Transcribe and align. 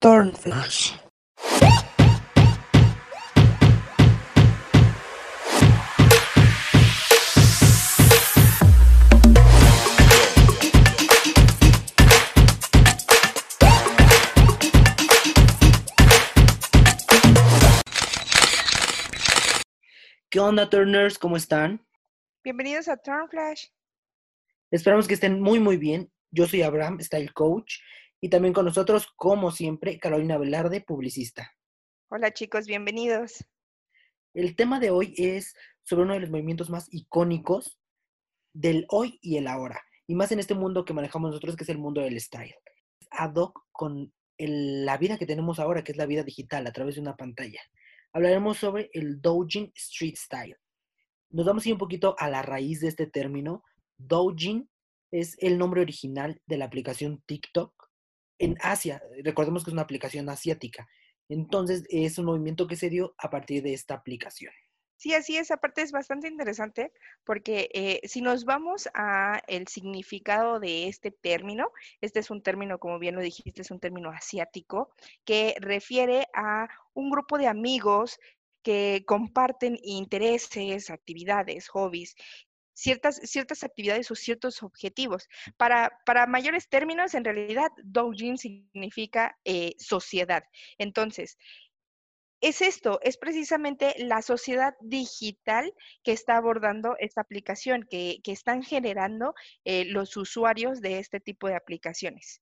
Turnflash. 0.00 0.92
¿Qué 20.30 20.38
onda, 20.38 20.70
Turners? 20.70 21.18
¿Cómo 21.18 21.36
están? 21.36 21.84
Bienvenidos 22.44 22.86
a 22.86 22.96
Turnflash. 22.96 23.64
Esperamos 24.70 25.08
que 25.08 25.14
estén 25.14 25.40
muy, 25.40 25.58
muy 25.58 25.76
bien. 25.76 26.12
Yo 26.30 26.46
soy 26.46 26.62
Abraham, 26.62 27.00
Style 27.00 27.32
Coach, 27.32 27.80
y 28.20 28.28
también 28.30 28.54
con 28.54 28.64
nosotros, 28.64 29.08
como 29.16 29.50
siempre, 29.50 29.98
Carolina 29.98 30.38
Velarde, 30.38 30.80
publicista. 30.80 31.52
Hola 32.08 32.32
chicos, 32.32 32.66
bienvenidos. 32.66 33.44
El 34.34 34.56
tema 34.56 34.80
de 34.80 34.90
hoy 34.90 35.14
es 35.16 35.54
sobre 35.82 36.04
uno 36.04 36.14
de 36.14 36.20
los 36.20 36.30
movimientos 36.30 36.70
más 36.70 36.86
icónicos 36.90 37.78
del 38.52 38.86
hoy 38.88 39.18
y 39.22 39.36
el 39.36 39.46
ahora, 39.46 39.80
y 40.06 40.14
más 40.14 40.32
en 40.32 40.38
este 40.40 40.54
mundo 40.54 40.84
que 40.84 40.92
manejamos 40.92 41.30
nosotros, 41.30 41.56
que 41.56 41.64
es 41.64 41.70
el 41.70 41.78
mundo 41.78 42.00
del 42.00 42.20
style. 42.20 42.54
Ad 43.10 43.34
hoc 43.36 43.66
con 43.72 44.12
el- 44.36 44.84
la 44.84 44.96
vida 44.96 45.18
que 45.18 45.26
tenemos 45.26 45.58
ahora, 45.58 45.82
que 45.84 45.92
es 45.92 45.98
la 45.98 46.06
vida 46.06 46.22
digital, 46.22 46.66
a 46.66 46.72
través 46.72 46.96
de 46.96 47.00
una 47.00 47.16
pantalla. 47.16 47.60
Hablaremos 48.12 48.58
sobre 48.58 48.90
el 48.92 49.20
Doujin 49.20 49.70
Street 49.74 50.16
Style. 50.16 50.56
Nos 51.30 51.46
vamos 51.46 51.64
a 51.64 51.68
ir 51.68 51.74
un 51.74 51.78
poquito 51.78 52.16
a 52.18 52.28
la 52.30 52.42
raíz 52.42 52.80
de 52.80 52.88
este 52.88 53.06
término. 53.06 53.62
Doujin 53.98 54.68
es 55.10 55.36
el 55.40 55.58
nombre 55.58 55.82
original 55.82 56.40
de 56.46 56.56
la 56.56 56.64
aplicación 56.64 57.22
TikTok 57.26 57.77
en 58.38 58.56
Asia. 58.60 59.02
Recordemos 59.22 59.64
que 59.64 59.70
es 59.70 59.72
una 59.72 59.82
aplicación 59.82 60.28
asiática. 60.28 60.88
Entonces, 61.28 61.84
es 61.90 62.18
un 62.18 62.26
movimiento 62.26 62.66
que 62.66 62.76
se 62.76 62.90
dio 62.90 63.14
a 63.18 63.30
partir 63.30 63.62
de 63.62 63.74
esta 63.74 63.94
aplicación. 63.94 64.52
Sí, 64.98 65.14
así 65.14 65.36
es, 65.36 65.52
aparte 65.52 65.82
es 65.82 65.92
bastante 65.92 66.26
interesante 66.26 66.92
porque 67.22 67.70
eh, 67.72 68.00
si 68.08 68.20
nos 68.20 68.44
vamos 68.44 68.88
a 68.94 69.40
el 69.46 69.68
significado 69.68 70.58
de 70.58 70.88
este 70.88 71.12
término, 71.12 71.70
este 72.00 72.18
es 72.18 72.30
un 72.32 72.42
término, 72.42 72.80
como 72.80 72.98
bien 72.98 73.14
lo 73.14 73.20
dijiste, 73.20 73.62
es 73.62 73.70
un 73.70 73.78
término 73.78 74.10
asiático 74.10 74.90
que 75.24 75.54
refiere 75.60 76.26
a 76.34 76.66
un 76.94 77.10
grupo 77.10 77.38
de 77.38 77.46
amigos 77.46 78.18
que 78.64 79.04
comparten 79.06 79.78
intereses, 79.84 80.90
actividades, 80.90 81.68
hobbies, 81.68 82.16
ciertas, 82.78 83.16
ciertas 83.24 83.64
actividades 83.64 84.10
o 84.10 84.14
ciertos 84.14 84.62
objetivos. 84.62 85.28
Para, 85.56 85.90
para 86.06 86.26
mayores 86.26 86.68
términos, 86.68 87.14
en 87.14 87.24
realidad, 87.24 87.70
doujin 87.82 88.38
significa 88.38 89.36
eh, 89.44 89.74
sociedad. 89.78 90.44
Entonces, 90.78 91.36
es 92.40 92.62
esto, 92.62 93.00
es 93.02 93.16
precisamente 93.16 93.96
la 93.98 94.22
sociedad 94.22 94.74
digital 94.80 95.74
que 96.04 96.12
está 96.12 96.36
abordando 96.36 96.94
esta 97.00 97.20
aplicación, 97.20 97.84
que, 97.90 98.20
que 98.22 98.30
están 98.30 98.62
generando 98.62 99.34
eh, 99.64 99.84
los 99.86 100.16
usuarios 100.16 100.80
de 100.80 101.00
este 101.00 101.18
tipo 101.18 101.48
de 101.48 101.56
aplicaciones. 101.56 102.40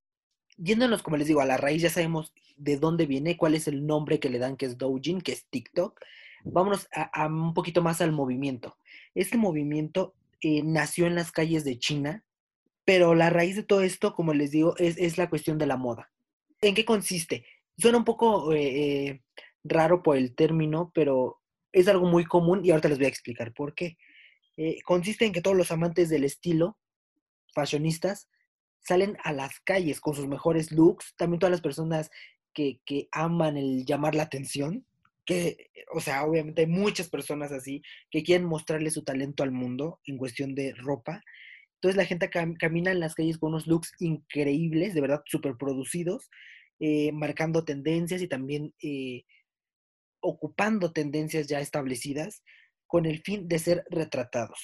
Yéndonos, 0.57 1.01
como 1.01 1.17
les 1.17 1.27
digo, 1.27 1.41
a 1.41 1.45
la 1.45 1.57
raíz, 1.57 1.81
ya 1.81 1.89
sabemos 1.89 2.31
de 2.57 2.77
dónde 2.77 3.07
viene, 3.07 3.37
cuál 3.37 3.55
es 3.55 3.67
el 3.67 3.87
nombre 3.87 4.19
que 4.19 4.29
le 4.29 4.37
dan, 4.37 4.55
que 4.55 4.67
es 4.67 4.77
Doujin, 4.77 5.19
que 5.19 5.31
es 5.31 5.45
TikTok. 5.47 5.99
Vámonos 6.43 6.87
a, 6.93 7.23
a 7.23 7.25
un 7.25 7.55
poquito 7.55 7.81
más 7.81 7.99
al 7.99 8.11
movimiento. 8.11 8.77
Este 9.15 9.37
movimiento 9.37 10.13
eh, 10.41 10.61
nació 10.63 11.07
en 11.07 11.15
las 11.15 11.31
calles 11.31 11.63
de 11.63 11.79
China, 11.79 12.23
pero 12.85 13.15
la 13.15 13.29
raíz 13.29 13.55
de 13.55 13.63
todo 13.63 13.81
esto, 13.81 14.13
como 14.13 14.33
les 14.33 14.51
digo, 14.51 14.75
es, 14.77 15.17
la 15.17 15.29
cuestión 15.29 15.57
de 15.57 15.65
la 15.65 15.77
moda. 15.77 16.11
¿En 16.61 16.75
qué 16.75 16.85
consiste? 16.85 17.45
Suena 17.77 17.97
un 17.97 18.05
poco 18.05 18.53
eh, 18.53 19.07
eh, 19.07 19.23
raro 19.63 20.03
por 20.03 20.17
el 20.17 20.35
término, 20.35 20.91
pero 20.93 21.41
es 21.71 21.87
algo 21.87 22.07
muy 22.07 22.23
común 22.25 22.63
y 22.63 22.71
ahorita 22.71 22.89
les 22.89 22.97
voy 22.97 23.05
a 23.05 23.09
explicar 23.09 23.53
por 23.53 23.75
qué. 23.75 23.97
Consiste 24.85 25.25
en 25.25 25.33
que 25.33 25.41
todos 25.41 25.55
los 25.55 25.71
amantes 25.71 26.09
del 26.09 26.23
estilo, 26.23 26.79
fashionistas, 27.53 28.27
salen 28.79 29.15
a 29.23 29.31
las 29.31 29.59
calles 29.59 29.99
con 30.01 30.15
sus 30.15 30.27
mejores 30.27 30.71
looks, 30.71 31.13
también 31.15 31.39
todas 31.39 31.51
las 31.51 31.61
personas 31.61 32.09
que, 32.53 32.79
que 32.85 33.07
aman 33.11 33.57
el 33.57 33.85
llamar 33.85 34.15
la 34.15 34.23
atención, 34.23 34.83
que, 35.27 35.69
o 35.93 35.99
sea, 36.01 36.25
obviamente 36.25 36.61
hay 36.63 36.67
muchas 36.67 37.09
personas 37.09 37.51
así 37.51 37.83
que 38.09 38.23
quieren 38.23 38.47
mostrarle 38.47 38.91
su 38.91 39.03
talento 39.03 39.43
al 39.43 39.51
mundo 39.51 40.01
en 40.05 40.17
cuestión 40.17 40.55
de 40.55 40.73
ropa. 40.75 41.23
Entonces 41.75 41.97
la 41.97 42.05
gente 42.05 42.29
cam- 42.31 42.57
camina 42.57 42.91
en 42.91 42.99
las 43.01 43.15
calles 43.15 43.37
con 43.37 43.49
unos 43.51 43.67
looks 43.67 43.93
increíbles, 43.99 44.95
de 44.95 45.01
verdad, 45.01 45.21
súper 45.25 45.55
producidos, 45.57 46.29
eh, 46.79 47.11
marcando 47.13 47.65
tendencias 47.65 48.21
y 48.23 48.27
también 48.29 48.73
eh, 48.83 49.23
ocupando 50.21 50.93
tendencias 50.93 51.47
ya 51.47 51.59
establecidas 51.59 52.43
con 52.87 53.05
el 53.05 53.21
fin 53.21 53.47
de 53.47 53.59
ser 53.59 53.83
retratados. 53.89 54.59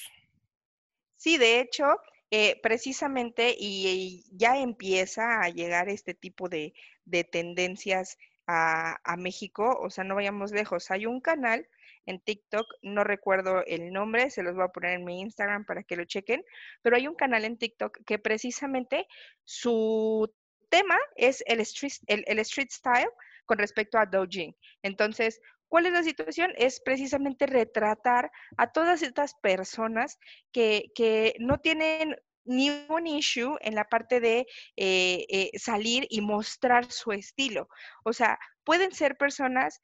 Sí, 1.17 1.37
de 1.37 1.59
hecho, 1.59 1.85
eh, 2.31 2.59
precisamente, 2.61 3.55
y, 3.57 3.87
y 3.87 4.23
ya 4.37 4.57
empieza 4.59 5.41
a 5.41 5.49
llegar 5.49 5.89
este 5.89 6.13
tipo 6.13 6.49
de, 6.49 6.73
de 7.05 7.23
tendencias 7.23 8.17
a, 8.47 8.97
a 9.03 9.17
México, 9.17 9.77
o 9.81 9.89
sea, 9.89 10.03
no 10.03 10.15
vayamos 10.15 10.51
lejos. 10.51 10.91
Hay 10.91 11.05
un 11.05 11.21
canal 11.21 11.67
en 12.05 12.19
TikTok, 12.19 12.65
no 12.81 13.03
recuerdo 13.03 13.63
el 13.65 13.91
nombre, 13.91 14.29
se 14.29 14.43
los 14.43 14.55
voy 14.55 14.65
a 14.65 14.69
poner 14.69 14.93
en 14.93 15.05
mi 15.05 15.21
Instagram 15.21 15.65
para 15.65 15.83
que 15.83 15.95
lo 15.95 16.05
chequen, 16.05 16.43
pero 16.81 16.95
hay 16.95 17.07
un 17.07 17.15
canal 17.15 17.45
en 17.45 17.57
TikTok 17.57 17.99
que 18.05 18.19
precisamente 18.19 19.07
su 19.45 20.33
tema 20.69 20.97
es 21.15 21.43
el 21.47 21.59
street, 21.61 21.93
el, 22.07 22.39
street 22.39 22.69
style 22.71 23.09
con 23.45 23.57
respecto 23.57 23.97
a 23.97 24.05
doujin. 24.05 24.55
Entonces, 24.81 25.39
¿cuál 25.67 25.85
es 25.85 25.93
la 25.93 26.03
situación? 26.03 26.51
Es 26.57 26.81
precisamente 26.81 27.45
retratar 27.45 28.31
a 28.57 28.71
todas 28.71 29.01
estas 29.01 29.35
personas 29.35 30.19
que, 30.51 30.91
que 30.95 31.35
no 31.39 31.59
tienen 31.59 32.15
ni 32.45 32.69
un 32.89 33.07
issue 33.07 33.57
en 33.61 33.75
la 33.75 33.85
parte 33.85 34.19
de 34.19 34.45
eh, 34.75 35.25
eh, 35.29 35.51
salir 35.57 36.05
y 36.09 36.21
mostrar 36.21 36.91
su 36.91 37.11
estilo. 37.11 37.67
O 38.03 38.13
sea, 38.13 38.39
pueden 38.63 38.91
ser 38.93 39.15
personas 39.17 39.81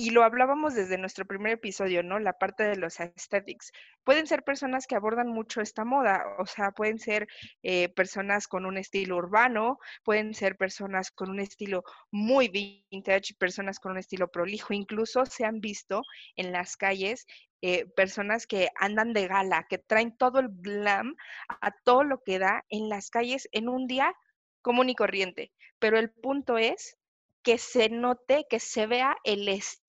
y 0.00 0.10
lo 0.10 0.24
hablábamos 0.24 0.74
desde 0.74 0.96
nuestro 0.96 1.26
primer 1.26 1.52
episodio, 1.52 2.02
¿no? 2.02 2.18
La 2.18 2.32
parte 2.32 2.62
de 2.62 2.76
los 2.76 3.00
aesthetics. 3.00 3.70
Pueden 4.02 4.26
ser 4.26 4.44
personas 4.44 4.86
que 4.86 4.94
abordan 4.94 5.28
mucho 5.28 5.60
esta 5.60 5.84
moda, 5.84 6.24
o 6.38 6.46
sea, 6.46 6.70
pueden 6.70 6.98
ser 6.98 7.28
eh, 7.62 7.90
personas 7.90 8.48
con 8.48 8.64
un 8.64 8.78
estilo 8.78 9.16
urbano, 9.16 9.78
pueden 10.02 10.32
ser 10.32 10.56
personas 10.56 11.10
con 11.10 11.28
un 11.28 11.38
estilo 11.38 11.84
muy 12.10 12.48
vintage, 12.48 13.34
personas 13.38 13.78
con 13.78 13.92
un 13.92 13.98
estilo 13.98 14.28
prolijo, 14.28 14.72
incluso 14.72 15.26
se 15.26 15.44
han 15.44 15.60
visto 15.60 16.02
en 16.34 16.50
las 16.50 16.78
calles 16.78 17.26
eh, 17.60 17.84
personas 17.94 18.46
que 18.46 18.70
andan 18.76 19.12
de 19.12 19.28
gala, 19.28 19.66
que 19.68 19.76
traen 19.76 20.16
todo 20.16 20.38
el 20.38 20.48
glam 20.50 21.14
a 21.60 21.72
todo 21.84 22.04
lo 22.04 22.22
que 22.22 22.38
da 22.38 22.64
en 22.70 22.88
las 22.88 23.10
calles 23.10 23.50
en 23.52 23.68
un 23.68 23.86
día 23.86 24.14
común 24.62 24.88
y 24.88 24.94
corriente. 24.94 25.52
Pero 25.78 25.98
el 25.98 26.10
punto 26.10 26.56
es 26.56 26.96
que 27.42 27.58
se 27.58 27.88
note, 27.90 28.46
que 28.48 28.60
se 28.60 28.86
vea 28.86 29.16
el 29.24 29.48
estilo 29.48 29.79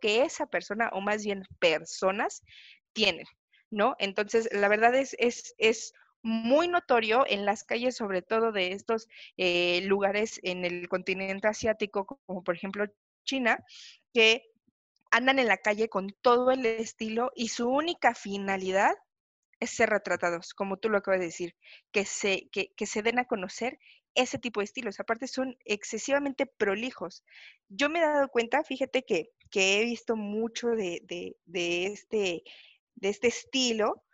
que 0.00 0.22
esa 0.22 0.46
persona, 0.46 0.90
o 0.92 1.00
más 1.00 1.24
bien 1.24 1.44
personas, 1.58 2.42
tienen, 2.92 3.26
¿no? 3.70 3.94
Entonces, 3.98 4.48
la 4.52 4.68
verdad 4.68 4.94
es, 4.94 5.14
es, 5.18 5.54
es 5.58 5.92
muy 6.22 6.68
notorio 6.68 7.24
en 7.26 7.44
las 7.44 7.64
calles, 7.64 7.96
sobre 7.96 8.22
todo 8.22 8.52
de 8.52 8.72
estos 8.72 9.08
eh, 9.36 9.80
lugares 9.82 10.40
en 10.42 10.64
el 10.64 10.88
continente 10.88 11.48
asiático, 11.48 12.06
como 12.26 12.42
por 12.42 12.56
ejemplo 12.56 12.86
China, 13.24 13.64
que 14.12 14.42
andan 15.10 15.38
en 15.38 15.46
la 15.46 15.58
calle 15.58 15.88
con 15.88 16.08
todo 16.22 16.50
el 16.50 16.66
estilo 16.66 17.30
y 17.34 17.48
su 17.48 17.68
única 17.68 18.14
finalidad 18.14 18.94
es 19.60 19.70
ser 19.70 19.90
retratados, 19.90 20.54
como 20.54 20.76
tú 20.76 20.88
lo 20.88 20.98
acabas 20.98 21.20
de 21.20 21.26
decir, 21.26 21.56
que 21.92 22.04
se, 22.04 22.48
que, 22.50 22.72
que 22.76 22.86
se 22.86 23.02
den 23.02 23.18
a 23.18 23.26
conocer 23.26 23.78
ese 24.14 24.38
tipo 24.38 24.60
de 24.60 24.64
estilos. 24.64 25.00
Aparte 25.00 25.26
son 25.26 25.56
excesivamente 25.64 26.46
prolijos. 26.46 27.24
Yo 27.68 27.88
me 27.88 27.98
he 28.00 28.02
dado 28.02 28.28
cuenta, 28.28 28.64
fíjate 28.64 29.04
que, 29.04 29.30
que 29.50 29.80
he 29.80 29.84
visto 29.84 30.16
mucho 30.16 30.68
de, 30.68 31.02
de, 31.46 31.86
este, 31.86 32.42
de 32.94 33.08
este 33.08 33.28
estilo, 33.28 34.04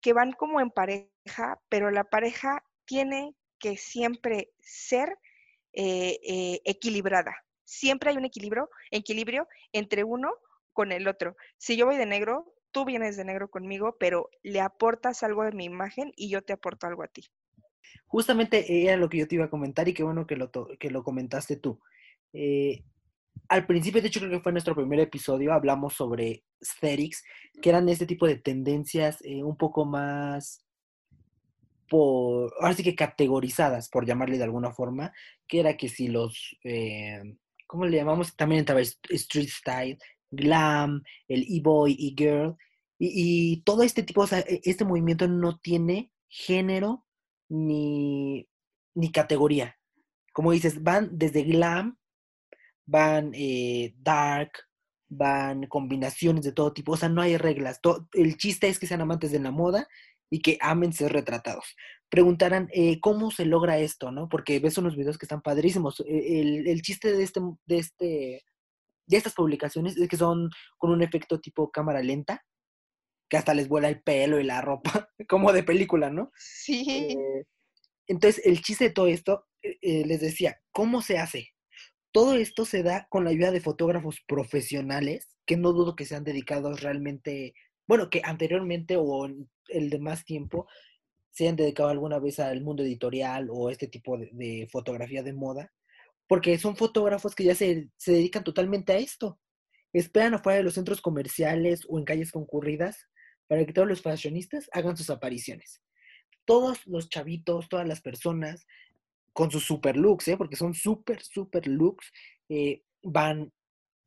que 0.00 0.12
van 0.12 0.32
como 0.32 0.60
en 0.60 0.70
pareja, 0.70 1.60
pero 1.68 1.90
la 1.90 2.04
pareja 2.04 2.64
tiene 2.84 3.34
que 3.58 3.76
siempre 3.76 4.50
ser 4.60 5.18
eh, 5.72 6.18
eh, 6.22 6.60
equilibrada. 6.64 7.36
Siempre 7.64 8.10
hay 8.10 8.16
un 8.16 8.24
equilibrio, 8.24 8.70
equilibrio 8.90 9.48
entre 9.72 10.04
uno 10.04 10.32
con 10.72 10.92
el 10.92 11.08
otro. 11.08 11.36
Si 11.56 11.76
yo 11.76 11.86
voy 11.86 11.96
de 11.96 12.06
negro, 12.06 12.54
tú 12.70 12.84
vienes 12.84 13.16
de 13.16 13.24
negro 13.24 13.50
conmigo, 13.50 13.96
pero 13.98 14.30
le 14.42 14.60
aportas 14.60 15.22
algo 15.22 15.44
de 15.44 15.52
mi 15.52 15.64
imagen 15.64 16.12
y 16.16 16.30
yo 16.30 16.42
te 16.42 16.52
aporto 16.52 16.86
algo 16.86 17.02
a 17.02 17.08
ti. 17.08 17.28
Justamente 18.06 18.84
era 18.84 18.96
lo 18.96 19.08
que 19.08 19.18
yo 19.18 19.28
te 19.28 19.34
iba 19.34 19.46
a 19.46 19.50
comentar 19.50 19.88
y 19.88 19.94
qué 19.94 20.02
bueno 20.02 20.26
que 20.26 20.36
lo, 20.36 20.50
que 20.50 20.90
lo 20.90 21.02
comentaste 21.02 21.56
tú. 21.56 21.80
Eh, 22.32 22.84
al 23.48 23.66
principio, 23.66 24.02
de 24.02 24.08
hecho, 24.08 24.20
creo 24.20 24.32
que 24.32 24.40
fue 24.40 24.52
nuestro 24.52 24.74
primer 24.74 25.00
episodio, 25.00 25.52
hablamos 25.52 25.94
sobre 25.94 26.44
aesthetics, 26.60 27.24
que 27.62 27.70
eran 27.70 27.88
este 27.88 28.06
tipo 28.06 28.26
de 28.26 28.36
tendencias 28.36 29.18
eh, 29.22 29.42
un 29.42 29.56
poco 29.56 29.84
más 29.84 30.64
por, 31.88 32.52
ahora 32.60 32.74
sí 32.74 32.82
que 32.82 32.94
categorizadas, 32.94 33.88
por 33.88 34.06
llamarle 34.06 34.38
de 34.38 34.44
alguna 34.44 34.72
forma, 34.72 35.12
que 35.46 35.60
era 35.60 35.76
que 35.76 35.88
si 35.88 36.08
los, 36.08 36.56
eh, 36.64 37.22
¿cómo 37.66 37.86
le 37.86 37.96
llamamos? 37.96 38.36
También 38.36 38.60
entraba 38.60 38.80
street 38.80 39.48
style, 39.48 39.98
glam, 40.30 41.02
el 41.28 41.46
e-boy, 41.48 41.92
e-girl, 41.92 42.56
y, 42.98 43.52
y, 43.52 43.62
todo 43.62 43.82
este 43.82 44.02
tipo, 44.02 44.22
o 44.22 44.26
sea, 44.26 44.40
e, 44.40 44.60
este 44.64 44.84
movimiento 44.84 45.28
no 45.28 45.58
tiene 45.58 46.10
género 46.28 47.06
ni, 47.48 48.48
ni 48.94 49.12
categoría. 49.12 49.76
Como 50.32 50.52
dices, 50.52 50.82
van 50.82 51.10
desde 51.12 51.42
glam, 51.42 51.98
van 52.86 53.32
eh, 53.34 53.94
dark, 53.98 54.52
van 55.08 55.66
combinaciones 55.66 56.44
de 56.44 56.52
todo 56.52 56.72
tipo, 56.72 56.92
o 56.92 56.96
sea, 56.96 57.08
no 57.08 57.22
hay 57.22 57.36
reglas. 57.36 57.80
el 58.12 58.36
chiste 58.36 58.68
es 58.68 58.78
que 58.78 58.86
sean 58.86 59.00
amantes 59.00 59.32
de 59.32 59.40
la 59.40 59.50
moda 59.50 59.88
y 60.30 60.40
que 60.40 60.58
amen 60.60 60.92
ser 60.92 61.12
retratados. 61.12 61.76
Preguntarán, 62.10 62.68
eh, 62.72 63.00
¿cómo 63.00 63.30
se 63.30 63.46
logra 63.46 63.78
esto, 63.78 64.10
no? 64.10 64.28
Porque 64.28 64.60
ves 64.60 64.78
unos 64.78 64.96
videos 64.96 65.18
que 65.18 65.24
están 65.26 65.42
padrísimos. 65.42 66.00
E, 66.06 66.40
el, 66.66 66.82
chiste 66.82 67.12
de 67.12 67.22
este, 67.22 67.40
de 67.66 67.78
este, 67.78 68.44
de 69.06 69.16
estas 69.16 69.34
publicaciones 69.34 69.96
es 69.96 70.08
que 70.08 70.16
son 70.16 70.50
con 70.76 70.90
un 70.90 71.02
efecto 71.02 71.40
tipo 71.40 71.70
cámara 71.70 72.02
lenta, 72.02 72.44
que 73.28 73.36
hasta 73.36 73.54
les 73.54 73.68
vuela 73.68 73.88
el 73.88 74.00
pelo 74.02 74.40
y 74.40 74.44
la 74.44 74.60
ropa, 74.60 75.10
como 75.28 75.52
de 75.52 75.62
película, 75.62 76.10
¿no? 76.10 76.32
Sí. 76.36 76.84
Eh, 76.88 77.44
entonces, 78.06 78.44
el 78.46 78.62
chiste 78.62 78.84
de 78.84 78.90
todo 78.90 79.06
esto, 79.06 79.46
eh, 79.62 80.04
les 80.06 80.20
decía, 80.20 80.60
¿cómo 80.72 81.02
se 81.02 81.18
hace? 81.18 81.54
Todo 82.10 82.34
esto 82.34 82.64
se 82.64 82.82
da 82.82 83.06
con 83.10 83.24
la 83.24 83.30
ayuda 83.30 83.50
de 83.50 83.60
fotógrafos 83.60 84.20
profesionales, 84.26 85.28
que 85.44 85.56
no 85.56 85.72
dudo 85.72 85.94
que 85.94 86.06
sean 86.06 86.24
dedicados 86.24 86.80
realmente, 86.80 87.54
bueno, 87.86 88.08
que 88.08 88.22
anteriormente 88.24 88.96
o 88.98 89.26
el 89.26 89.90
de 89.90 89.98
más 89.98 90.24
tiempo 90.24 90.66
se 91.30 91.48
han 91.48 91.56
dedicado 91.56 91.90
alguna 91.90 92.18
vez 92.18 92.40
al 92.40 92.62
mundo 92.62 92.82
editorial 92.82 93.48
o 93.50 93.70
este 93.70 93.86
tipo 93.86 94.18
de, 94.18 94.68
fotografía 94.72 95.22
de 95.22 95.34
moda, 95.34 95.72
porque 96.26 96.58
son 96.58 96.76
fotógrafos 96.76 97.34
que 97.34 97.44
ya 97.44 97.54
se, 97.54 97.90
se, 97.96 98.12
dedican 98.12 98.42
totalmente 98.42 98.92
a 98.92 98.98
esto. 98.98 99.38
Esperan 99.92 100.34
afuera 100.34 100.58
de 100.58 100.64
los 100.64 100.74
centros 100.74 101.00
comerciales 101.00 101.82
o 101.88 101.98
en 101.98 102.04
calles 102.04 102.32
concurridas 102.32 103.06
para 103.48 103.64
que 103.66 103.72
todos 103.72 103.88
los 103.88 104.02
fashionistas 104.02 104.70
hagan 104.72 104.96
sus 104.96 105.10
apariciones. 105.10 105.82
Todos 106.44 106.86
los 106.86 107.08
chavitos, 107.08 107.68
todas 107.68 107.88
las 107.88 108.00
personas 108.00 108.66
con 109.32 109.50
sus 109.50 109.64
super 109.64 109.96
looks, 109.96 110.28
¿eh? 110.28 110.36
porque 110.36 110.56
son 110.56 110.74
super, 110.74 111.22
super 111.22 111.66
looks, 111.66 112.12
eh, 112.48 112.82
van 113.02 113.52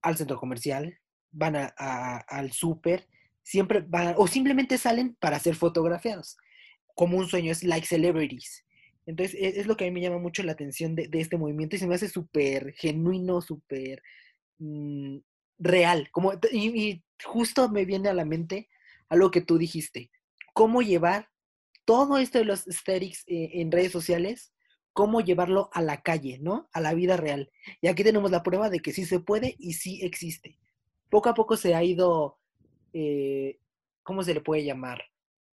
al 0.01 0.17
centro 0.17 0.39
comercial, 0.39 0.97
van 1.31 1.55
a, 1.55 2.17
al 2.17 2.51
súper, 2.51 3.07
siempre 3.43 3.83
van, 3.87 4.15
o 4.17 4.27
simplemente 4.27 4.77
salen 4.77 5.15
para 5.15 5.39
ser 5.39 5.55
fotografiados, 5.55 6.37
como 6.95 7.17
un 7.17 7.27
sueño, 7.27 7.51
es 7.51 7.63
like 7.63 7.87
celebrities. 7.87 8.65
Entonces, 9.05 9.35
e, 9.39 9.59
es, 9.59 9.67
lo 9.67 9.77
que 9.77 9.85
a 9.85 9.87
mí 9.87 9.93
me 9.93 10.01
llama 10.01 10.19
mucho 10.19 10.43
la 10.43 10.51
atención 10.51 10.95
de, 10.95 11.09
este 11.13 11.37
movimiento 11.37 11.75
y 11.75 11.79
se 11.79 11.87
me 11.87 11.95
hace 11.95 12.09
súper 12.09 12.73
genuino, 12.73 13.41
súper 13.41 14.03
mm, 14.59 15.17
real. 15.59 16.09
Como, 16.11 16.33
y, 16.51 17.03
justo 17.23 17.69
me 17.69 17.85
viene 17.85 18.09
a 18.09 18.13
la 18.13 18.25
mente 18.25 18.67
algo 19.11 19.29
que 19.29 19.41
tú 19.41 19.57
dijiste, 19.57 20.09
cómo 20.53 20.81
llevar 20.81 21.29
todo 21.85 22.17
esto 22.17 22.39
de 22.39 22.45
los 22.45 22.65
aesthetics 22.67 23.23
eh, 23.27 23.49
en 23.61 23.71
redes 23.71 23.91
sociales 23.91 24.53
cómo 24.93 25.21
llevarlo 25.21 25.69
a 25.73 25.81
la 25.81 26.01
calle, 26.01 26.39
¿no? 26.41 26.69
A 26.73 26.81
la 26.81 26.93
vida 26.93 27.17
real. 27.17 27.49
Y 27.81 27.87
aquí 27.87 28.03
tenemos 28.03 28.31
la 28.31 28.43
prueba 28.43 28.69
de 28.69 28.79
que 28.79 28.93
sí 28.93 29.05
se 29.05 29.19
puede 29.19 29.55
y 29.57 29.73
sí 29.73 29.99
existe. 30.03 30.57
Poco 31.09 31.29
a 31.29 31.33
poco 31.33 31.57
se 31.57 31.75
ha 31.75 31.83
ido, 31.83 32.39
eh, 32.93 33.59
¿cómo 34.03 34.23
se 34.23 34.33
le 34.33 34.41
puede 34.41 34.63
llamar? 34.63 35.03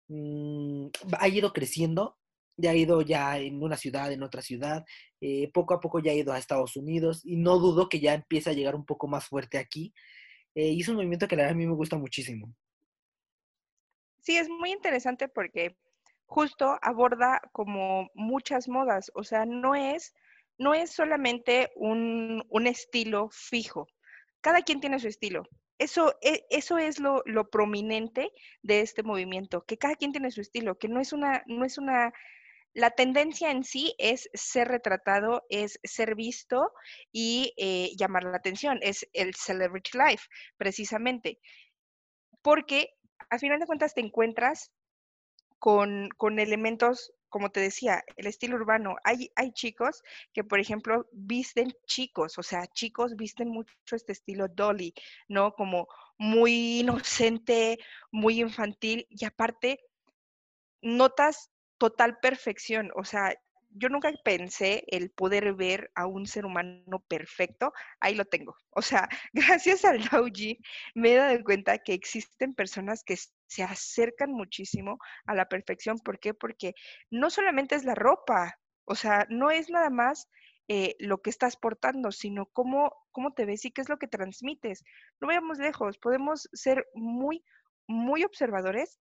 Mm, 0.07 0.87
ha 1.19 1.27
ido 1.27 1.53
creciendo, 1.53 2.17
ya 2.55 2.71
ha 2.71 2.75
ido 2.75 3.01
ya 3.01 3.37
en 3.37 3.61
una 3.61 3.77
ciudad, 3.77 4.11
en 4.11 4.23
otra 4.23 4.41
ciudad, 4.41 4.85
eh, 5.21 5.51
poco 5.53 5.73
a 5.75 5.79
poco 5.79 5.99
ya 5.99 6.11
ha 6.11 6.15
ido 6.15 6.33
a 6.33 6.39
Estados 6.39 6.75
Unidos 6.75 7.21
y 7.23 7.37
no 7.37 7.59
dudo 7.59 7.89
que 7.89 7.99
ya 7.99 8.13
empiece 8.15 8.49
a 8.49 8.53
llegar 8.53 8.75
un 8.75 8.85
poco 8.85 9.07
más 9.07 9.25
fuerte 9.25 9.57
aquí. 9.57 9.93
Y 10.55 10.81
es 10.81 10.87
un 10.87 10.95
movimiento 10.95 11.27
que 11.27 11.35
la 11.35 11.43
verdad 11.43 11.55
a 11.55 11.57
mí 11.57 11.67
me 11.67 11.75
gusta 11.75 11.99
muchísimo. 11.99 12.51
Sí, 14.27 14.35
es 14.35 14.49
muy 14.49 14.73
interesante 14.73 15.29
porque 15.29 15.77
justo 16.25 16.77
aborda 16.81 17.39
como 17.53 18.09
muchas 18.13 18.67
modas, 18.67 19.09
o 19.15 19.23
sea, 19.23 19.45
no 19.45 19.73
es, 19.73 20.13
no 20.57 20.73
es 20.73 20.91
solamente 20.91 21.71
un, 21.77 22.43
estilo 22.65 23.29
fijo, 23.31 23.87
cada 24.41 24.63
quien 24.63 24.81
tiene 24.81 24.99
su 24.99 25.07
estilo. 25.07 25.47
Eso, 25.77 26.13
e, 26.21 26.45
eso 26.49 26.77
es 26.77 26.99
lo, 26.99 27.21
lo, 27.25 27.49
prominente 27.49 28.33
de 28.63 28.81
este 28.81 29.01
movimiento, 29.01 29.63
que 29.63 29.77
cada 29.77 29.95
quien 29.95 30.11
tiene 30.11 30.29
su 30.31 30.41
estilo, 30.41 30.77
que 30.77 30.89
no 30.89 30.99
es 30.99 31.13
una, 31.13 31.41
no 31.47 31.63
es 31.63 31.77
una, 31.77 32.11
la 32.73 32.91
tendencia 32.91 33.49
en 33.49 33.63
sí 33.63 33.95
es 33.97 34.29
ser 34.33 34.67
retratado, 34.67 35.45
es 35.47 35.79
ser 35.85 36.15
visto 36.15 36.73
y 37.13 37.53
eh, 37.55 37.91
llamar 37.97 38.25
la 38.25 38.35
atención, 38.35 38.79
es 38.81 39.07
el 39.13 39.35
celebrity 39.35 39.91
life, 39.97 40.25
precisamente. 40.57 41.39
Porque 42.41 42.96
a 43.29 43.39
final 43.39 43.59
de 43.59 43.65
cuentas 43.65 43.93
te 43.93 44.01
encuentras 44.01 44.71
con, 45.59 46.09
con 46.17 46.39
elementos, 46.39 47.13
como 47.29 47.49
te 47.51 47.59
decía, 47.59 48.03
el 48.15 48.27
estilo 48.27 48.55
urbano. 48.55 48.95
Hay, 49.03 49.31
hay 49.35 49.51
chicos 49.51 50.03
que, 50.33 50.43
por 50.43 50.59
ejemplo, 50.59 51.07
visten 51.11 51.73
chicos, 51.85 52.37
o 52.37 52.43
sea, 52.43 52.67
chicos 52.67 53.15
visten 53.15 53.49
mucho 53.49 53.73
este 53.95 54.11
estilo 54.11 54.47
dolly, 54.47 54.93
¿no? 55.27 55.53
Como 55.53 55.87
muy 56.17 56.79
inocente, 56.81 57.79
muy 58.11 58.41
infantil 58.41 59.07
y 59.09 59.25
aparte 59.25 59.79
notas 60.81 61.51
total 61.77 62.19
perfección, 62.19 62.91
o 62.95 63.03
sea, 63.03 63.35
yo 63.77 63.89
nunca 63.89 64.11
pensé 64.23 64.83
el 64.87 65.11
poder 65.11 65.53
ver 65.53 65.91
a 65.95 66.05
un 66.07 66.25
ser 66.25 66.45
humano 66.45 66.99
perfecto, 67.07 67.73
ahí 67.99 68.15
lo 68.15 68.25
tengo. 68.25 68.55
O 68.77 68.81
sea, 68.83 69.09
gracias 69.33 69.85
al 69.85 69.99
Dauji 70.11 70.59
me 70.93 71.13
he 71.13 71.15
dado 71.15 71.43
cuenta 71.43 71.79
que 71.79 71.93
existen 71.93 72.53
personas 72.53 73.03
que 73.03 73.17
se 73.47 73.63
acercan 73.63 74.31
muchísimo 74.31 74.99
a 75.25 75.33
la 75.33 75.47
perfección. 75.49 75.97
¿Por 75.97 76.19
qué? 76.19 76.35
Porque 76.35 76.73
no 77.09 77.31
solamente 77.31 77.75
es 77.75 77.85
la 77.85 77.95
ropa, 77.95 78.59
o 78.85 78.93
sea, 78.93 79.25
no 79.29 79.49
es 79.49 79.69
nada 79.71 79.89
más 79.89 80.29
eh, 80.67 80.95
lo 80.99 81.21
que 81.21 81.29
estás 81.29 81.55
portando, 81.55 82.11
sino 82.11 82.45
cómo, 82.47 82.93
cómo 83.11 83.33
te 83.33 83.45
ves 83.45 83.65
y 83.65 83.71
qué 83.71 83.81
es 83.81 83.89
lo 83.89 83.97
que 83.97 84.07
transmites. 84.07 84.83
No 85.19 85.27
vayamos 85.27 85.59
lejos, 85.59 85.97
podemos 85.97 86.49
ser 86.53 86.85
muy, 86.93 87.43
muy 87.87 88.23
observadores 88.23 88.99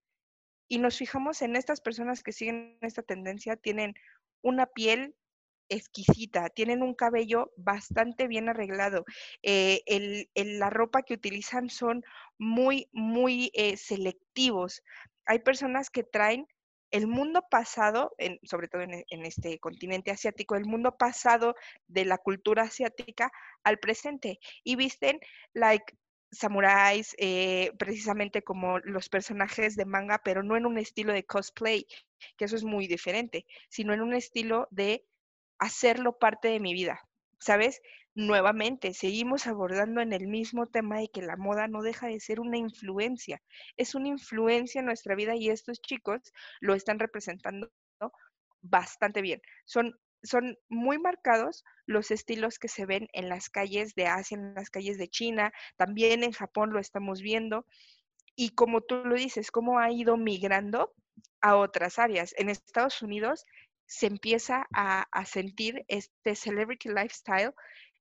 y 0.69 0.79
nos 0.79 0.97
fijamos 0.97 1.43
en 1.43 1.57
estas 1.57 1.81
personas 1.81 2.23
que 2.23 2.33
siguen 2.33 2.79
esta 2.83 3.03
tendencia, 3.03 3.57
tienen 3.57 3.95
una 4.47 4.67
piel 4.67 5.17
exquisita, 5.69 6.49
tienen 6.51 6.83
un 6.83 6.95
cabello 6.95 7.51
bastante 7.57 8.29
bien 8.29 8.49
arreglado, 8.49 9.05
eh, 9.43 9.83
la 10.37 10.71
ropa 10.71 11.03
que 11.03 11.15
utilizan 11.15 11.69
son 11.69 12.05
muy, 12.39 12.89
muy 12.93 13.51
eh, 13.55 13.77
selectivos. 13.77 14.85
Hay 15.25 15.41
personas 15.41 15.91
que 15.91 16.05
traen 16.05 16.47
el 16.93 17.09
mundo 17.09 17.45
pasado, 17.51 18.15
sobre 18.45 18.69
todo 18.69 18.83
en, 18.83 19.27
este 19.27 19.59
continente 19.59 20.13
asiático, 20.13 20.55
el 20.55 20.67
mundo 20.67 20.97
pasado 20.97 21.57
de 21.89 22.05
la 22.05 22.19
cultura 22.19 22.63
asiática 22.63 23.33
al 23.65 23.79
presente 23.79 24.39
y 24.63 24.77
visten 24.77 25.19
like 25.53 25.97
samuráis, 26.31 27.15
eh, 27.19 27.73
precisamente 27.79 28.43
como 28.43 28.79
los 28.81 29.09
personajes 29.09 29.77
de 29.77 29.85
manga, 29.87 30.21
pero 30.25 30.43
no 30.43 30.57
en 30.57 30.67
un 30.67 30.79
estilo 30.79 31.13
de 31.13 31.25
cosplay, 31.25 31.87
que 32.37 32.45
eso 32.45 32.57
es 32.57 32.65
muy 32.65 32.87
diferente, 32.87 33.47
sino 33.69 33.95
en 33.95 34.01
un 34.03 34.15
estilo 34.15 34.69
de 34.71 35.07
hacerlo 35.59 36.19
parte 36.19 36.49
de 36.49 36.61
mi 36.61 36.75
vida, 36.75 37.01
¿sabes? 37.41 37.81
Nuevamente, 38.15 38.95
seguimos 38.95 39.47
abordando 39.47 40.01
en 40.01 40.13
el 40.13 40.27
mismo 40.27 40.67
tema 40.67 40.99
de 40.99 41.09
que 41.09 41.23
la 41.23 41.37
moda 41.37 41.69
no 41.69 41.83
deja 41.83 42.07
de 42.09 42.21
ser 42.21 42.41
una 42.41 42.57
influencia, 42.59 43.43
es 43.77 43.95
una 43.95 44.09
influencia 44.09 44.81
en 44.81 44.87
nuestra 44.87 45.15
vida 45.15 45.37
y 45.37 45.51
estos 45.51 45.81
chicos 45.81 46.21
lo 46.61 46.75
están 46.75 46.99
representando 46.99 47.71
bastante 48.63 49.23
bien. 49.23 49.41
Son 49.65 49.95
son 50.23 50.59
muy 50.69 50.99
marcados 50.99 51.65
los 51.87 52.11
estilos 52.11 52.59
que 52.59 52.69
se 52.69 52.87
ven 52.87 53.09
en 53.13 53.29
las 53.29 53.49
calles 53.49 53.95
de 53.95 54.07
Asia, 54.07 54.37
en 54.37 54.55
las 54.55 54.71
calles 54.71 54.99
de 54.99 55.09
China, 55.09 55.53
también 55.77 56.25
en 56.25 56.33
Japón 56.33 56.73
lo 56.73 56.81
estamos 56.81 57.21
viendo. 57.21 57.67
Y 58.35 58.51
como 58.51 58.83
tú 58.83 59.03
lo 59.05 59.15
dices, 59.15 59.51
cómo 59.51 59.79
ha 59.79 59.91
ido 59.91 60.17
migrando 60.17 60.95
a 61.41 61.57
otras 61.57 61.99
áreas. 61.99 62.35
En 62.37 62.51
Estados 62.51 63.03
Unidos 63.03 63.47
se 63.87 64.07
empieza 64.07 64.67
a, 64.73 65.07
sentir 65.25 65.85
este 65.89 66.35
celebrity 66.35 66.89
lifestyle 66.89 67.55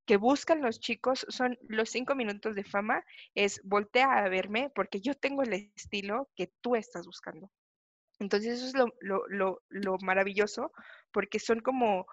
que 0.05 0.17
buscan 0.17 0.61
los 0.61 0.79
chicos, 0.79 1.25
son 1.29 1.57
los 1.61 1.89
cinco 1.89 2.15
minutos 2.15 2.55
de 2.55 2.63
fama, 2.63 3.03
es 3.33 3.59
voltea 3.63 4.11
a 4.13 4.29
verme 4.29 4.71
porque 4.73 5.01
yo 5.01 5.15
tengo 5.15 5.43
el 5.43 5.53
estilo 5.75 6.29
que 6.35 6.51
tú 6.61 6.75
estás 6.75 7.05
buscando. 7.05 7.49
Entonces 8.19 8.61
eso 8.61 8.67
es 8.67 8.73
lo, 9.01 9.97
maravilloso 10.01 10.71
porque 11.11 11.39
son 11.39 11.59
como, 11.59 12.05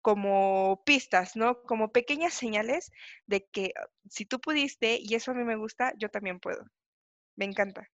como 0.00 0.82
pistas, 0.84 1.36
¿no? 1.36 1.62
Como 1.62 1.92
pequeñas 1.92 2.34
señales 2.34 2.90
de 3.26 3.46
que 3.50 3.72
ah, 3.76 3.86
si 4.08 4.24
tú 4.24 4.40
pudiste 4.40 4.98
y 5.00 5.14
eso 5.14 5.32
a 5.32 5.34
mí 5.34 5.44
me 5.44 5.56
gusta, 5.56 5.92
yo 5.98 6.08
también 6.08 6.40
puedo. 6.40 6.64
Me 7.36 7.44
encanta. 7.44 7.88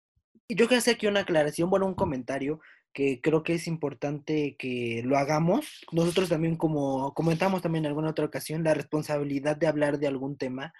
Yo 0.48 0.66
quiero 0.68 0.78
hacer 0.78 0.94
aquí 0.94 1.06
una 1.06 1.20
aclaración, 1.20 1.70
bueno, 1.70 1.86
un 1.86 1.94
comentario 1.94 2.60
que 2.96 3.20
creo 3.20 3.42
que 3.42 3.52
es 3.52 3.66
importante 3.66 4.56
que 4.58 5.02
lo 5.04 5.18
hagamos. 5.18 5.84
Nosotros 5.92 6.30
también, 6.30 6.56
como 6.56 7.12
comentamos 7.12 7.60
también 7.60 7.84
en 7.84 7.88
alguna 7.88 8.10
otra 8.10 8.24
ocasión, 8.24 8.64
la 8.64 8.72
responsabilidad 8.72 9.56
de 9.56 9.66
hablar 9.66 9.98
de 9.98 10.06
algún 10.06 10.38
tema, 10.38 10.72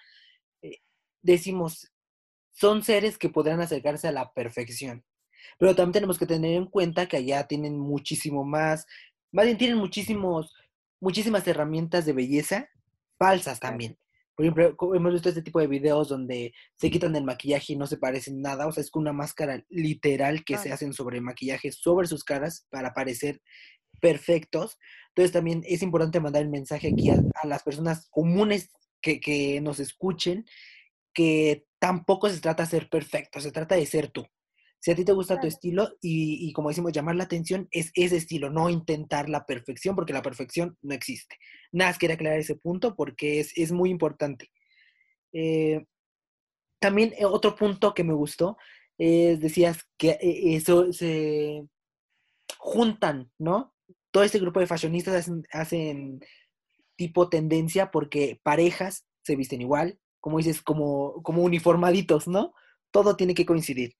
eh, 0.63 0.79
decimos, 1.21 1.93
son 2.53 2.83
seres 2.83 3.19
que 3.19 3.29
podrán 3.29 3.61
acercarse 3.61 4.09
a 4.09 4.13
la 4.13 4.33
perfección, 4.33 5.05
pero 5.59 5.75
también 5.75 5.93
tenemos 5.93 6.19
que 6.19 6.27
tener 6.27 6.55
en 6.55 6.67
cuenta 6.67 7.07
que 7.07 7.19
allá 7.19 7.47
tienen 7.47 7.79
muchísimo 7.79 8.45
más, 8.45 8.87
más 9.33 9.45
bien 9.45 9.59
tienen 9.59 9.79
muchísimos, 9.79 10.55
muchísimas 11.01 11.47
herramientas 11.47 12.07
de 12.07 12.13
belleza 12.13 12.69
falsas 13.19 13.61
también. 13.61 13.99
Por 14.37 14.45
ejemplo, 14.45 14.95
hemos 14.95 15.13
visto 15.15 15.31
este 15.31 15.41
tipo 15.41 15.61
de 15.61 15.67
videos 15.67 16.09
donde 16.09 16.53
se 16.75 16.91
quitan 16.91 17.17
el 17.17 17.25
maquillaje 17.25 17.73
y 17.73 17.77
no 17.77 17.87
se 17.87 17.97
parecen 17.97 18.43
nada, 18.43 18.67
o 18.67 18.73
sea, 18.73 18.83
es 18.83 18.91
con 18.91 19.03
una 19.03 19.15
máscara 19.15 19.65
literal 19.71 20.45
que 20.45 20.59
se 20.59 20.71
hacen 20.71 20.93
sobre 20.93 21.23
maquillaje 21.23 21.73
sobre 21.73 22.07
sus 22.07 22.23
caras 22.23 22.67
para 22.71 22.93
parecer 22.93 23.41
perfectos. 23.99 24.79
Entonces 25.09 25.33
también 25.33 25.63
es 25.67 25.83
importante 25.83 26.21
mandar 26.21 26.43
el 26.43 26.51
mensaje 26.51 26.89
aquí 26.89 27.09
a, 27.09 27.23
las 27.45 27.63
personas 27.63 28.09
comunes 28.11 28.69
que, 29.01 29.21
que, 29.21 29.61
nos 29.63 29.81
escuchen 29.81 30.45
que 31.15 31.65
tampoco 31.79 32.29
se 32.29 32.41
trata 32.41 32.65
de 32.65 32.69
ser 32.69 32.91
perfecto, 32.91 33.41
se 33.41 33.53
trata 33.53 33.75
de 33.75 33.87
ser 33.87 34.09
tú. 34.09 34.27
Si 34.81 34.91
a 34.91 34.95
ti 34.95 35.05
te 35.05 35.13
gusta 35.13 35.41
tu 35.41 35.47
estilo 35.47 35.89
y, 36.01 36.49
y, 36.49 36.53
como 36.53 36.69
decimos, 36.69 36.93
llamar 36.93 37.17
la 37.17 37.25
atención 37.25 37.69
es 37.71 37.91
ese 37.95 38.17
estilo, 38.17 38.51
no 38.51 38.71
intentar 38.71 39.29
la 39.29 39.45
perfección, 39.45 39.97
porque 39.97 40.13
la 40.13 40.23
perfección 40.23 40.77
no 40.83 40.95
existe. 40.95 41.37
Nada, 41.73 41.91
más 41.91 41.99
quería 41.99 42.15
aclarar 42.15 42.39
ese 42.39 42.57
punto 42.57 42.95
porque 42.95 43.41
es, 43.41 43.53
es 43.57 43.73
muy 43.73 43.91
importante. 43.91 44.51
Eh, 45.33 45.85
también 46.79 47.13
eh, 47.19 47.25
otro 47.25 47.57
punto 47.57 47.95
que 47.95 48.05
me 48.05 48.15
gustó 48.15 48.57
es, 48.99 49.41
decías 49.41 49.79
que 49.99 50.11
eh, 50.11 50.57
eso 50.57 50.93
se 50.93 51.63
juntan, 52.59 53.31
¿no? 53.39 53.75
Todo 54.11 54.25
este 54.25 54.39
grupo 54.39 54.61
de 54.61 54.67
fashionistas 54.67 55.15
hacen, 55.15 55.45
hacen 55.53 56.21
tipo 56.97 57.29
tendencia 57.29 57.91
porque 57.91 58.41
parejas 58.43 59.07
se 59.23 59.37
visten 59.37 59.61
igual, 59.61 59.99
como 60.21 60.39
dices, 60.39 60.63
como, 60.63 61.23
como 61.23 61.43
uniformaditos, 61.43 62.29
¿no? 62.29 62.55
Todo 62.91 63.17
tiene 63.17 63.35
que 63.35 63.47
coincidir. 63.47 63.97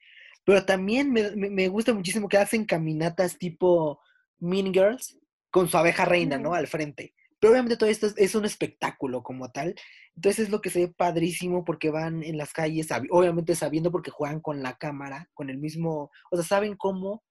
Pero 0.47 0.65
también 0.65 1.13
me, 1.13 1.69
gusta 1.69 1.93
muchísimo 1.93 2.29
que 2.29 2.39
hacen 2.39 2.65
caminatas 2.65 3.37
tipo 3.37 3.99
Mean 4.39 4.73
Girls 4.73 5.19
con 5.51 5.67
su 5.69 5.77
abeja 5.77 6.05
reina, 6.05 6.39
¿no? 6.39 6.55
Al 6.55 6.69
frente. 6.69 7.15
Pero 7.41 7.51
obviamente 7.51 7.77
todo 7.77 7.91
esto 7.91 8.07
es, 8.17 8.35
un 8.37 8.45
espectáculo 8.45 9.25
como 9.25 9.51
tal. 9.51 9.75
Entonces 10.15 10.45
es 10.45 10.51
lo 10.51 10.61
que 10.61 10.71
se 10.71 10.87
ve 10.87 10.95
padrísimo 10.97 11.65
porque 11.65 11.91
van 11.91 12.23
en 12.23 12.37
las 12.39 12.53
calles, 12.53 12.87
obviamente 13.11 13.57
sabiendo 13.57 13.91
porque 13.91 14.13
juegan 14.13 14.41
con 14.41 14.63
la 14.63 14.79
cámara, 14.79 15.29
con 15.35 15.51
el 15.51 15.59
mismo, 15.59 16.13
o 16.31 16.37
sea, 16.37 16.45
saben 16.45 16.77
cómo 16.77 17.25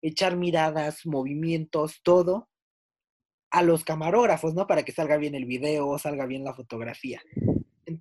echar 0.00 0.38
miradas, 0.38 1.04
movimientos, 1.04 2.00
todo 2.02 2.48
a 3.50 3.62
los 3.62 3.84
camarógrafos, 3.84 4.54
¿no? 4.54 4.66
Para 4.66 4.82
que 4.82 4.92
salga 4.92 5.18
bien 5.18 5.34
el 5.34 5.44
video, 5.44 5.98
salga 5.98 6.24
bien 6.24 6.42
la 6.42 6.54
fotografía. 6.54 7.20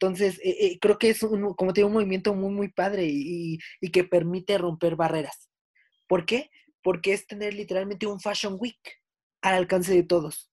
Entonces, 0.01 0.39
eh, 0.43 0.58
eh, 0.60 0.79
creo 0.79 0.98
que 0.98 1.12
es, 1.12 1.22
un, 1.22 1.53
como 1.53 1.74
te 1.74 1.84
un 1.84 1.93
movimiento 1.93 2.34
muy, 2.34 2.51
muy 2.51 2.70
padre 2.70 3.05
y, 3.08 3.60
que 3.93 4.03
permite 4.03 4.58
romper 4.58 4.96
barreras. 4.96 5.48
¿Por 6.08 6.25
qué? 6.25 6.50
Porque 6.81 7.13
es 7.13 7.27
tener 7.27 7.53
literalmente 7.53 8.08
un 8.08 8.20
Fashion 8.20 8.58
Week 8.60 8.79
al 9.43 9.53
alcance 9.53 9.93
de 9.93 10.01
todos. 10.01 10.51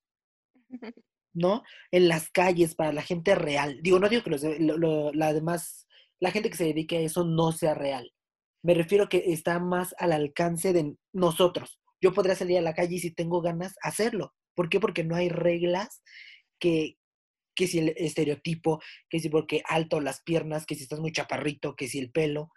¿No? 1.32 1.62
En 1.90 2.08
las 2.08 2.30
calles, 2.30 2.74
para 2.74 2.92
la 2.92 3.00
gente 3.00 3.34
real. 3.34 3.80
Digo, 3.82 3.98
no 3.98 4.10
digo 4.10 4.22
que 4.22 4.30
los, 4.30 4.42
la 5.14 5.32
demás, 5.32 5.86
la 6.20 6.30
gente 6.30 6.50
que 6.50 6.56
se 6.56 6.64
dedique 6.64 6.98
a 6.98 7.00
eso 7.00 7.24
no 7.24 7.52
sea 7.52 7.72
real. 7.72 8.12
Me 8.62 8.74
refiero 8.74 9.08
que 9.08 9.32
está 9.32 9.60
más 9.60 9.94
al 9.98 10.12
alcance 10.12 10.74
de 10.74 10.94
nosotros. 11.14 11.80
Yo 12.02 12.12
podría 12.12 12.34
salir 12.34 12.58
a 12.58 12.62
la 12.62 12.74
calle 12.74 12.96
y 12.96 13.00
si 13.00 13.12
tengo 13.12 13.40
ganas, 13.40 13.76
hacerlo. 13.82 14.34
¿Por 14.54 14.68
qué? 14.68 14.78
Porque 14.78 15.04
no 15.04 15.14
hay 15.14 15.30
reglas 15.30 16.02
que, 16.58 16.97
que 17.58 17.66
si 17.66 17.80
el 17.80 17.92
estereotipo, 17.96 18.80
que 19.10 19.18
si 19.18 19.28
porque 19.28 19.62
alto 19.66 20.00
las 20.00 20.22
piernas, 20.22 20.64
que 20.64 20.76
si 20.76 20.84
estás 20.84 21.00
muy 21.00 21.10
chaparrito, 21.10 21.74
que 21.74 21.88
si 21.88 21.98
el 21.98 22.12
pelo. 22.12 22.52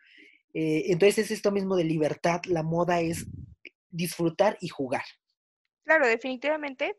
Eh, 0.53 0.83
entonces 0.91 1.25
es 1.25 1.31
esto 1.31 1.51
mismo 1.51 1.75
de 1.75 1.85
libertad, 1.85 2.41
la 2.45 2.61
moda 2.61 3.01
es 3.01 3.25
disfrutar 3.89 4.59
y 4.61 4.67
jugar. 4.67 5.03
Claro, 5.85 6.05
definitivamente. 6.05 6.97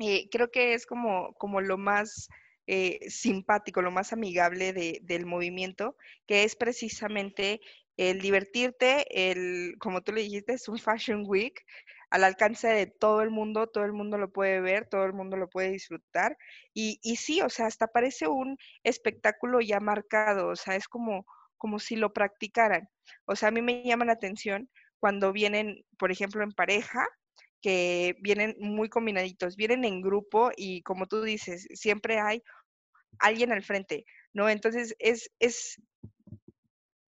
Eh, 0.00 0.28
creo 0.30 0.50
que 0.50 0.74
es 0.74 0.84
como, 0.84 1.32
como 1.34 1.60
lo 1.60 1.78
más 1.78 2.28
eh, 2.66 2.98
simpático, 3.08 3.82
lo 3.82 3.92
más 3.92 4.12
amigable 4.12 4.72
del 5.00 5.24
movimiento, 5.24 5.96
que 6.26 6.42
es 6.42 6.56
precisamente 6.56 7.60
el 7.96 8.20
divertirte, 8.20 9.30
el, 9.30 9.76
como 9.78 10.02
tú 10.02 10.10
le 10.10 10.22
dijiste, 10.22 10.54
es 10.54 10.68
un 10.68 10.78
Fashion 10.78 11.22
Week, 11.24 11.64
al 12.10 12.24
alcance 12.24 12.68
de 12.68 12.86
todo 12.86 13.22
el 13.22 13.30
mundo, 13.30 13.66
todo 13.66 13.84
el 13.84 13.92
mundo 13.92 14.18
lo 14.18 14.30
puede 14.30 14.60
ver, 14.60 14.88
todo 14.88 15.04
el 15.04 15.12
mundo 15.12 15.36
lo 15.36 15.48
puede 15.48 15.70
disfrutar. 15.70 16.36
Y, 16.74 16.98
y 17.02 17.16
sí, 17.16 17.40
o 17.42 17.50
sea, 17.50 17.66
hasta 17.66 17.86
parece 17.86 18.28
un 18.28 18.56
espectáculo 18.82 19.60
ya 19.60 19.80
marcado, 19.80 20.48
o 20.48 20.56
sea, 20.56 20.76
es 20.76 20.88
como, 20.88 21.26
como 21.56 21.78
si 21.78 21.96
lo 21.96 22.12
practicaran. 22.12 22.88
O 23.26 23.36
sea, 23.36 23.48
a 23.48 23.52
mí 23.52 23.62
me 23.62 23.82
llama 23.84 24.04
la 24.04 24.12
atención 24.12 24.70
cuando 24.98 25.32
vienen, 25.32 25.84
por 25.98 26.10
ejemplo, 26.10 26.42
en 26.42 26.52
pareja, 26.52 27.06
que 27.60 28.16
vienen 28.20 28.56
muy 28.58 28.88
combinaditos, 28.88 29.56
vienen 29.56 29.84
en 29.84 30.00
grupo 30.00 30.50
y 30.56 30.82
como 30.82 31.06
tú 31.06 31.22
dices, 31.22 31.66
siempre 31.74 32.20
hay 32.20 32.42
alguien 33.18 33.52
al 33.52 33.62
frente, 33.62 34.04
¿no? 34.32 34.48
Entonces 34.48 34.94
es, 34.98 35.30
es, 35.40 35.80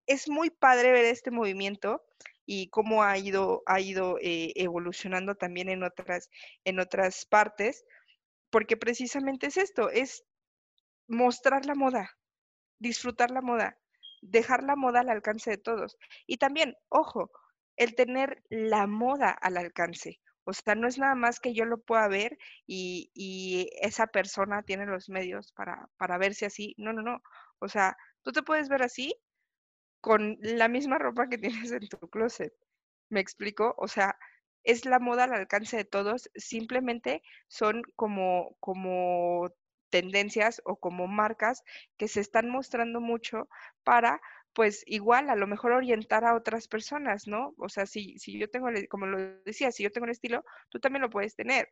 es 0.06 0.28
muy 0.28 0.50
padre 0.50 0.90
ver 0.90 1.04
este 1.04 1.30
movimiento 1.30 2.02
y 2.46 2.68
cómo 2.68 3.02
ha 3.02 3.16
ido, 3.18 3.62
ha 3.66 3.80
ido 3.80 4.18
eh, 4.20 4.52
evolucionando 4.56 5.34
también 5.34 5.68
en 5.68 5.82
otras, 5.82 6.30
en 6.64 6.80
otras 6.80 7.24
partes, 7.26 7.84
porque 8.50 8.76
precisamente 8.76 9.46
es 9.46 9.56
esto, 9.56 9.90
es 9.90 10.24
mostrar 11.08 11.66
la 11.66 11.74
moda, 11.74 12.10
disfrutar 12.78 13.30
la 13.30 13.40
moda, 13.40 13.78
dejar 14.20 14.62
la 14.62 14.76
moda 14.76 15.00
al 15.00 15.10
alcance 15.10 15.50
de 15.50 15.58
todos. 15.58 15.96
Y 16.26 16.38
también, 16.38 16.76
ojo, 16.88 17.30
el 17.76 17.94
tener 17.94 18.42
la 18.48 18.86
moda 18.86 19.30
al 19.30 19.56
alcance. 19.56 20.20
O 20.44 20.52
sea, 20.52 20.74
no 20.74 20.88
es 20.88 20.98
nada 20.98 21.14
más 21.14 21.38
que 21.38 21.54
yo 21.54 21.64
lo 21.64 21.78
pueda 21.78 22.08
ver 22.08 22.36
y, 22.66 23.10
y 23.14 23.70
esa 23.80 24.08
persona 24.08 24.62
tiene 24.62 24.86
los 24.86 25.08
medios 25.08 25.52
para, 25.52 25.88
para 25.96 26.18
verse 26.18 26.46
así. 26.46 26.74
No, 26.78 26.92
no, 26.92 27.02
no. 27.02 27.22
O 27.60 27.68
sea, 27.68 27.96
tú 28.22 28.32
te 28.32 28.42
puedes 28.42 28.68
ver 28.68 28.82
así 28.82 29.14
con 30.02 30.36
la 30.42 30.68
misma 30.68 30.98
ropa 30.98 31.28
que 31.28 31.38
tienes 31.38 31.72
en 31.72 31.88
tu 31.88 31.98
closet. 32.10 32.52
¿Me 33.08 33.20
explico? 33.20 33.74
O 33.78 33.88
sea, 33.88 34.18
es 34.64 34.84
la 34.84 34.98
moda 34.98 35.24
al 35.24 35.32
alcance 35.32 35.76
de 35.76 35.84
todos, 35.84 36.30
simplemente 36.34 37.22
son 37.48 37.82
como, 37.96 38.56
como 38.60 39.50
tendencias 39.90 40.60
o 40.64 40.76
como 40.76 41.06
marcas 41.06 41.62
que 41.98 42.08
se 42.08 42.20
están 42.20 42.48
mostrando 42.50 43.00
mucho 43.00 43.48
para, 43.84 44.20
pues 44.54 44.82
igual, 44.86 45.30
a 45.30 45.36
lo 45.36 45.46
mejor 45.46 45.72
orientar 45.72 46.24
a 46.24 46.34
otras 46.34 46.68
personas, 46.68 47.26
¿no? 47.28 47.54
O 47.58 47.68
sea, 47.68 47.86
si, 47.86 48.18
si 48.18 48.38
yo 48.38 48.50
tengo, 48.50 48.68
como 48.90 49.06
lo 49.06 49.18
decía, 49.44 49.70
si 49.70 49.84
yo 49.84 49.92
tengo 49.92 50.06
el 50.06 50.12
estilo, 50.12 50.44
tú 50.70 50.80
también 50.80 51.02
lo 51.02 51.10
puedes 51.10 51.36
tener. 51.36 51.68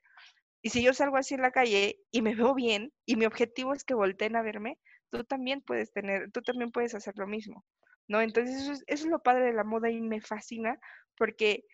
Y 0.63 0.71
si 0.71 0.83
yo 0.83 0.93
salgo 0.95 1.17
así 1.17 1.35
en 1.35 1.43
la 1.43 1.53
calle 1.53 2.01
y 2.13 2.23
me 2.23 2.35
veo 2.37 2.55
bien 2.55 2.93
y 3.07 3.17
mi 3.17 3.27
objetivo 3.27 3.75
es 3.75 3.85
que 3.85 3.95
volteen 3.95 4.37
a 4.37 4.43
verme, 4.43 4.79
tú 5.11 5.25
también 5.25 5.63
puedes 5.63 5.93
tener, 5.93 6.31
tú 6.33 6.43
también 6.43 6.71
puedes 6.71 6.95
hacer 6.95 7.15
lo 7.17 7.27
mismo. 7.27 7.65
¿No? 8.11 8.21
Entonces 8.21 8.57
eso 8.57 8.83
es, 8.89 9.07
lo 9.07 9.23
padre 9.23 9.45
de 9.47 9.53
la 9.53 9.63
moda 9.63 9.89
y 9.89 10.01
me 10.01 10.21
fascina 10.21 10.81
porque 11.17 11.65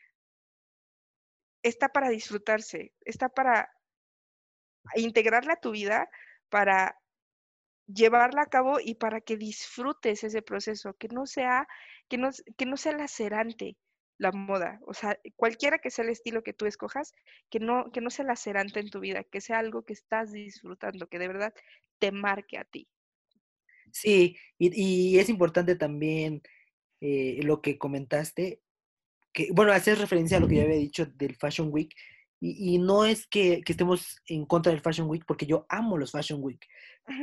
está 1.63 1.89
para 1.89 2.11
disfrutarse, 2.11 2.93
está 3.07 3.31
para 3.31 3.71
integrarla 4.97 5.55
a 5.55 5.61
tu 5.61 5.71
vida, 5.71 6.11
para 6.51 6.95
llevarla 7.87 8.43
a 8.43 8.51
cabo 8.51 8.81
y 8.85 8.97
para 8.97 9.23
que 9.23 9.39
disfrutes 9.39 10.25
ese 10.25 10.43
proceso, 10.43 10.93
que 10.99 11.09
no 11.09 11.25
sea, 11.25 11.67
que 12.09 12.19
no 12.19 12.77
sea 12.77 12.93
lacerante 12.93 13.79
la 14.19 14.31
moda, 14.31 14.79
o 14.87 14.93
sea, 14.93 15.19
cualquiera 15.37 15.79
que 15.79 15.91
sea 15.91 16.05
el 16.05 16.11
estilo 16.11 16.43
que 16.43 16.53
tú 16.53 16.67
escojas, 16.67 17.15
que 17.49 17.61
no, 17.61 17.91
que 17.93 18.03
no 18.03 18.11
sea 18.11 18.27
lacerante 18.27 18.81
en 18.81 18.91
tu 18.91 19.01
vida, 19.01 19.25
que 19.25 19.41
sea 19.41 19.59
algo 19.59 19.85
que 19.87 19.95
estás 19.95 20.33
disfrutando, 20.33 21.07
que 21.07 21.19
de 21.19 21.29
verdad 21.29 21.55
te 21.99 22.13
marque 22.13 22.59
a 22.59 22.65
ti. 22.65 22.89
Sí, 23.99 24.37
y, 24.59 25.19
es 25.19 25.31
importante 25.31 25.75
también 25.75 26.43
eh, 27.01 27.41
lo 27.43 27.63
que 27.63 27.79
comentaste, 27.79 28.61
que, 29.33 29.49
bueno, 29.53 29.73
hacer 29.73 29.99
referencia 29.99 30.37
a 30.37 30.41
lo 30.41 30.49
que 30.49 30.57
ya 30.57 30.65
había 30.65 30.77
dicho 30.77 31.07
del 31.07 31.35
Fashion 31.37 31.69
Week, 31.73 31.95
y, 32.39 32.79
no 32.79 33.07
es 33.07 33.27
que, 33.27 33.63
estemos 33.67 34.19
en 34.27 34.45
contra 34.45 34.71
del 34.71 34.83
Fashion 34.83 35.09
Week, 35.09 35.25
porque 35.27 35.47
yo 35.47 35.65
amo 35.71 35.97
los 35.97 36.13
Fashion 36.13 36.43
Week, 36.43 36.61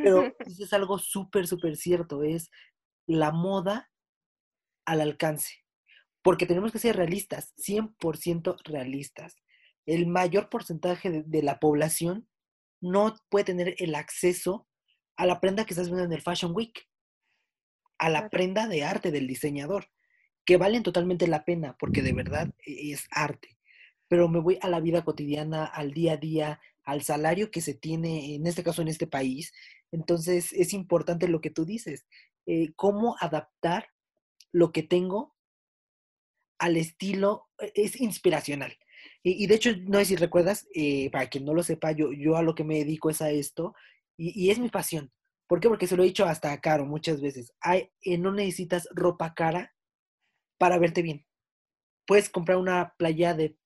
pero 0.04 0.34
es 0.40 0.74
algo 0.74 0.98
súper, 0.98 1.46
súper 1.48 1.78
cierto, 1.78 2.24
es 2.24 2.50
la 3.06 3.32
moda 3.32 3.92
al 4.86 5.02
alcance, 5.02 5.64
porque 6.24 6.48
tenemos 6.48 6.72
que 6.72 6.80
ser 6.80 6.96
realistas, 6.96 7.54
100% 7.58 8.58
realistas. 8.64 9.36
El 9.86 10.08
mayor 10.08 10.50
porcentaje 10.50 11.12
de, 11.12 11.24
de 11.24 11.44
la 11.44 11.60
población 11.60 12.28
no 12.82 13.16
puede 13.30 13.46
tener 13.46 13.76
el 13.78 13.94
acceso 13.94 14.68
a 15.16 15.26
la 15.26 15.40
prenda 15.40 15.66
que 15.66 15.74
estás 15.74 15.88
viendo 15.88 16.04
en 16.04 16.14
el 16.14 16.22
Fashion 16.22 16.54
Week, 16.56 16.88
a 17.98 18.10
la 18.10 18.30
prenda 18.30 18.68
de 18.68 18.84
arte 18.84 19.12
del 19.12 19.28
diseñador, 19.28 19.90
que 20.46 20.58
valen 20.58 20.84
totalmente 20.84 21.28
la 21.28 21.46
pena 21.46 21.76
porque 21.80 22.02
de 22.02 22.14
verdad 22.14 22.54
e-, 22.66 22.92
es 22.92 23.08
arte. 23.12 23.58
pero 24.08 24.28
me 24.28 24.40
voy 24.40 24.60
a 24.62 24.70
la 24.70 24.80
vida 24.80 25.04
cotidiana, 25.04 25.66
al 25.66 25.92
día 25.94 26.14
a 26.14 26.18
día, 26.18 26.62
al 26.84 27.02
salario 27.02 27.50
que 27.50 27.62
se 27.62 27.74
tiene, 27.74 28.36
en 28.36 28.46
este 28.46 28.64
caso 28.64 28.82
en 28.82 28.90
este 28.90 29.08
país. 29.08 29.54
Entonces 29.92 30.54
es 30.54 30.74
importante 30.74 31.28
lo 31.28 31.42
que 31.42 31.50
tú 31.50 31.66
dices, 31.66 32.06
eh, 32.46 32.74
cómo 32.76 33.16
adaptar 33.20 33.88
lo 34.52 34.72
que 34.72 34.84
tengo 34.84 35.36
al 36.60 36.78
estilo, 36.78 37.50
e, 37.60 37.72
es 37.76 38.00
inspiracional. 38.00 38.78
Y, 39.22 39.48
de 39.48 39.56
hecho, 39.56 39.72
no 39.86 40.00
sé 40.00 40.06
si 40.06 40.16
recuerdas, 40.16 40.68
eh, 40.74 41.10
para 41.12 41.28
quien 41.28 41.46
no 41.46 41.54
lo 41.54 41.64
sepa, 41.64 41.92
yo, 41.92 42.12
yo 42.14 42.38
a 42.38 42.42
lo 42.42 42.56
que 42.56 42.64
me 42.64 42.76
dedico 42.80 43.10
es 43.10 43.22
a 43.22 43.32
esto, 43.32 43.74
y, 44.18 44.50
es 44.52 44.60
mi 44.60 44.70
pasión. 44.70 45.12
¿Por 45.48 45.60
qué? 45.60 45.70
Porque 45.70 45.88
se 45.88 45.96
lo 45.96 46.04
he 46.04 46.08
dicho 46.08 46.26
hasta 46.26 46.60
caro 46.62 46.86
muchas 46.86 47.22
veces. 47.22 47.54
Hay, 47.62 47.92
eh, 48.02 48.18
no 48.18 48.32
necesitas 48.32 48.88
ropa 48.92 49.34
cara 49.34 49.74
para 50.58 50.78
verte 50.78 51.02
bien. 51.02 51.26
Puedes 52.06 52.30
comprar 52.30 52.58
una 52.58 52.94
playa 52.98 53.34
de 53.34 53.58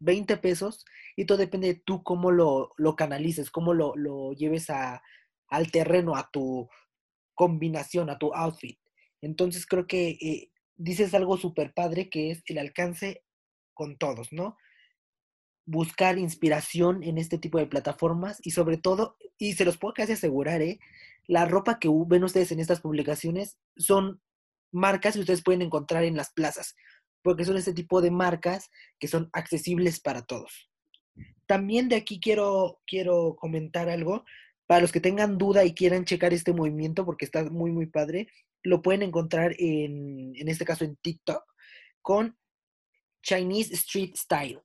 20 0.00 0.36
pesos 0.38 0.84
y 1.16 1.26
todo 1.26 1.38
depende 1.38 1.68
de 1.68 1.82
tú 1.84 2.02
cómo 2.02 2.30
lo, 2.30 2.72
lo 2.76 2.96
canalices, 2.96 3.50
cómo 3.50 3.74
lo, 3.74 3.94
lo 3.96 4.32
lleves 4.32 4.70
a, 4.70 5.02
al 5.48 5.70
terreno, 5.70 6.16
a 6.16 6.30
tu 6.30 6.68
combinación, 7.34 8.10
a 8.10 8.18
tu 8.18 8.32
outfit. 8.34 8.78
Entonces 9.20 9.66
creo 9.66 9.86
que 9.86 10.10
eh, 10.10 10.52
dices 10.76 11.14
algo 11.14 11.36
súper 11.36 11.72
padre 11.72 12.10
que 12.10 12.30
es 12.30 12.42
el 12.46 12.58
alcance 12.58 13.24
con 13.74 13.96
todos, 13.96 14.32
¿no? 14.32 14.56
Buscar 15.64 16.18
inspiración 16.18 17.02
en 17.02 17.18
este 17.18 17.38
tipo 17.38 17.58
de 17.58 17.66
plataformas 17.66 18.38
y 18.42 18.50
sobre 18.50 18.76
todo, 18.76 19.16
y 19.38 19.54
se 19.54 19.64
los 19.64 19.78
puedo 19.78 19.94
casi 19.94 20.12
asegurar, 20.12 20.62
¿eh? 20.62 20.80
La 21.26 21.44
ropa 21.44 21.78
que 21.78 21.88
ven 22.06 22.24
ustedes 22.24 22.50
en 22.52 22.60
estas 22.60 22.80
publicaciones 22.80 23.58
son 23.76 24.20
marcas 24.72 25.14
que 25.14 25.20
ustedes 25.20 25.42
pueden 25.42 25.62
encontrar 25.62 26.02
en 26.04 26.16
las 26.16 26.32
plazas 26.32 26.74
porque 27.22 27.44
son 27.44 27.56
este 27.56 27.72
tipo 27.72 28.00
de 28.02 28.10
marcas 28.10 28.70
que 28.98 29.08
son 29.08 29.30
accesibles 29.32 30.00
para 30.00 30.22
todos. 30.22 30.68
También 31.46 31.88
de 31.88 31.96
aquí 31.96 32.20
quiero, 32.20 32.80
quiero 32.86 33.36
comentar 33.36 33.88
algo. 33.88 34.24
Para 34.66 34.80
los 34.80 34.92
que 34.92 35.00
tengan 35.00 35.38
duda 35.38 35.64
y 35.64 35.74
quieran 35.74 36.04
checar 36.04 36.32
este 36.32 36.52
movimiento, 36.52 37.04
porque 37.04 37.24
está 37.24 37.44
muy, 37.44 37.70
muy 37.72 37.86
padre, 37.86 38.28
lo 38.62 38.80
pueden 38.80 39.02
encontrar 39.02 39.54
en, 39.58 40.32
en 40.36 40.48
este 40.48 40.64
caso 40.64 40.84
en 40.84 40.96
TikTok, 40.96 41.44
con 42.00 42.38
Chinese 43.22 43.74
Street 43.74 44.14
Style. 44.16 44.60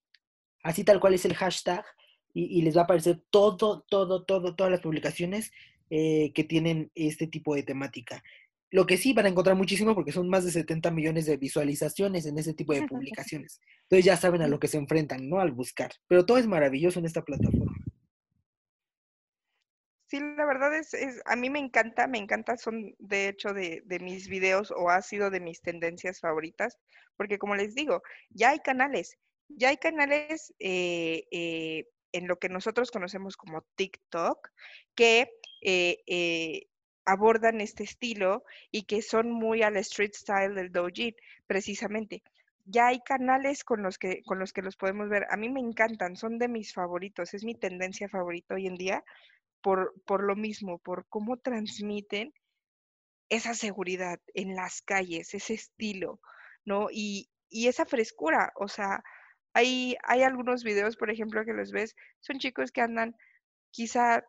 Así 0.68 0.84
tal 0.84 1.00
cual 1.00 1.14
es 1.14 1.24
el 1.24 1.34
hashtag 1.34 1.86
y, 2.34 2.62
les 2.62 2.76
va 2.76 2.82
a 2.82 2.84
aparecer 2.84 3.22
todo, 3.30 3.86
todo, 3.90 4.26
todo, 4.26 4.54
todas 4.54 4.70
las 4.70 4.82
publicaciones 4.82 5.54
eh, 5.90 6.34
que 6.34 6.44
tienen 6.44 6.92
este 6.94 7.26
tipo 7.26 7.56
de 7.56 7.64
temática. 7.64 8.22
Lo 8.70 8.86
que 8.86 8.98
sí 8.98 9.14
van 9.14 9.28
a 9.28 9.30
encontrar 9.30 9.56
muchísimo 9.56 9.96
porque 9.96 10.12
son 10.12 10.28
más 10.28 10.44
de 10.44 10.52
70 10.52 10.92
millones 10.92 11.26
de 11.26 11.38
visualizaciones 11.38 12.26
en 12.26 12.38
ese 12.38 12.54
tipo 12.54 12.74
de 12.74 12.82
publicaciones. 12.88 13.62
Entonces 13.84 14.04
ya 14.04 14.18
saben 14.18 14.42
a 14.42 14.50
lo 14.50 14.60
que 14.60 14.68
se 14.68 14.78
enfrentan, 14.78 15.30
¿no? 15.30 15.40
Al 15.40 15.54
buscar. 15.54 15.92
Pero 16.10 16.26
todo 16.26 16.38
es 16.38 16.48
maravilloso 16.48 17.00
en 17.00 17.06
esta 17.06 17.24
plataforma. 17.24 17.74
Sí, 20.08 20.20
la 20.20 20.46
verdad 20.46 20.76
es, 20.76 20.94
a 21.26 21.38
mí 21.38 21.50
me 21.50 21.60
encanta, 21.60 22.08
me 22.08 22.18
encanta, 22.18 22.58
son 22.58 22.94
de 23.00 23.30
hecho 23.30 23.54
de, 23.54 23.84
mis 24.02 24.28
videos 24.28 24.72
o 24.72 24.90
ha 24.90 25.02
sido 25.02 25.30
de 25.30 25.40
mis 25.40 25.62
tendencias 25.62 26.20
favoritas, 26.20 26.78
porque 27.16 27.38
como 27.38 27.56
les 27.56 27.74
digo, 27.74 28.04
ya 28.30 28.50
hay 28.50 28.60
canales, 28.60 29.18
ya 29.50 29.70
hay 29.70 29.78
canales 29.78 30.54
eh, 30.60 31.26
eh, 31.32 31.86
en 32.12 32.28
lo 32.28 32.38
que 32.38 32.50
nosotros 32.50 32.92
conocemos 32.92 33.38
como 33.38 33.66
TikTok, 33.76 34.50
que 34.96 35.30
eh, 35.62 36.68
abordan 37.06 37.62
este 37.62 37.84
estilo 37.84 38.44
y 38.72 38.84
que 38.84 39.02
son 39.02 39.32
muy 39.32 39.64
al 39.64 39.78
street 39.78 40.14
style 40.14 40.56
del 40.56 40.72
doujin, 40.72 41.16
precisamente. 41.48 42.24
Ya 42.66 42.88
hay 42.88 43.00
canales 43.00 43.64
con 43.64 43.82
los 43.82 43.98
que 43.98 44.24
con 44.24 44.40
los 44.40 44.52
que 44.52 44.62
los 44.62 44.76
podemos 44.76 45.08
ver. 45.10 45.26
A 45.30 45.38
mí 45.38 45.50
me 45.50 45.62
encantan, 45.62 46.18
son 46.18 46.38
de 46.38 46.50
mis 46.50 46.74
favoritos, 46.74 47.34
es 47.34 47.46
mi 47.46 47.56
tendencia 47.56 48.10
favorita 48.10 48.56
hoy 48.56 48.68
en 48.68 48.76
día 48.76 49.04
por, 49.62 49.94
por 50.06 50.24
lo 50.24 50.36
mismo, 50.36 50.80
por 50.80 51.06
cómo 51.08 51.38
transmiten 51.38 52.34
esa 53.30 53.54
seguridad 53.54 54.20
en 54.34 54.56
las 54.56 54.82
calles, 54.82 55.34
ese 55.34 55.54
estilo, 55.54 56.20
¿no? 56.66 56.88
Y, 56.92 57.30
y 57.50 57.68
esa 57.68 57.86
frescura, 57.86 58.52
o 58.56 58.68
sea, 58.68 59.04
hay, 59.58 59.98
hay 60.04 60.22
algunos 60.22 60.64
videos, 60.64 60.98
por 60.98 61.10
ejemplo, 61.10 61.44
que 61.44 61.54
los 61.54 61.72
ves, 61.72 61.96
son 62.20 62.38
chicos 62.38 62.72
que 62.72 62.82
andan 62.82 63.16
quizá 63.72 64.24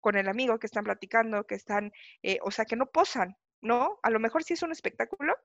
con 0.00 0.16
el 0.16 0.28
amigo 0.28 0.58
que 0.58 0.66
están 0.66 0.82
platicando, 0.82 1.46
que 1.46 1.54
están, 1.54 1.92
eh, 2.24 2.38
o 2.42 2.50
sea, 2.50 2.64
que 2.64 2.74
no 2.74 2.86
posan, 2.86 3.36
¿no? 3.62 4.00
A 4.02 4.10
lo 4.10 4.18
mejor 4.18 4.42
sí 4.42 4.54
es 4.54 4.64
un 4.64 4.72
espectáculo 4.72 5.36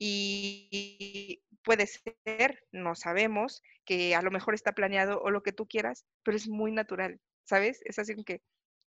y 0.00 1.44
puede 1.62 1.86
ser, 1.86 2.64
no 2.72 2.96
sabemos, 2.96 3.62
que 3.84 4.16
a 4.16 4.22
lo 4.22 4.32
mejor 4.32 4.54
está 4.54 4.72
planeado 4.72 5.22
o 5.22 5.30
lo 5.30 5.44
que 5.44 5.52
tú 5.52 5.68
quieras, 5.68 6.04
pero 6.24 6.36
es 6.36 6.48
muy 6.48 6.72
natural, 6.72 7.20
¿sabes? 7.44 7.80
Es 7.84 8.00
así 8.00 8.16
que 8.24 8.42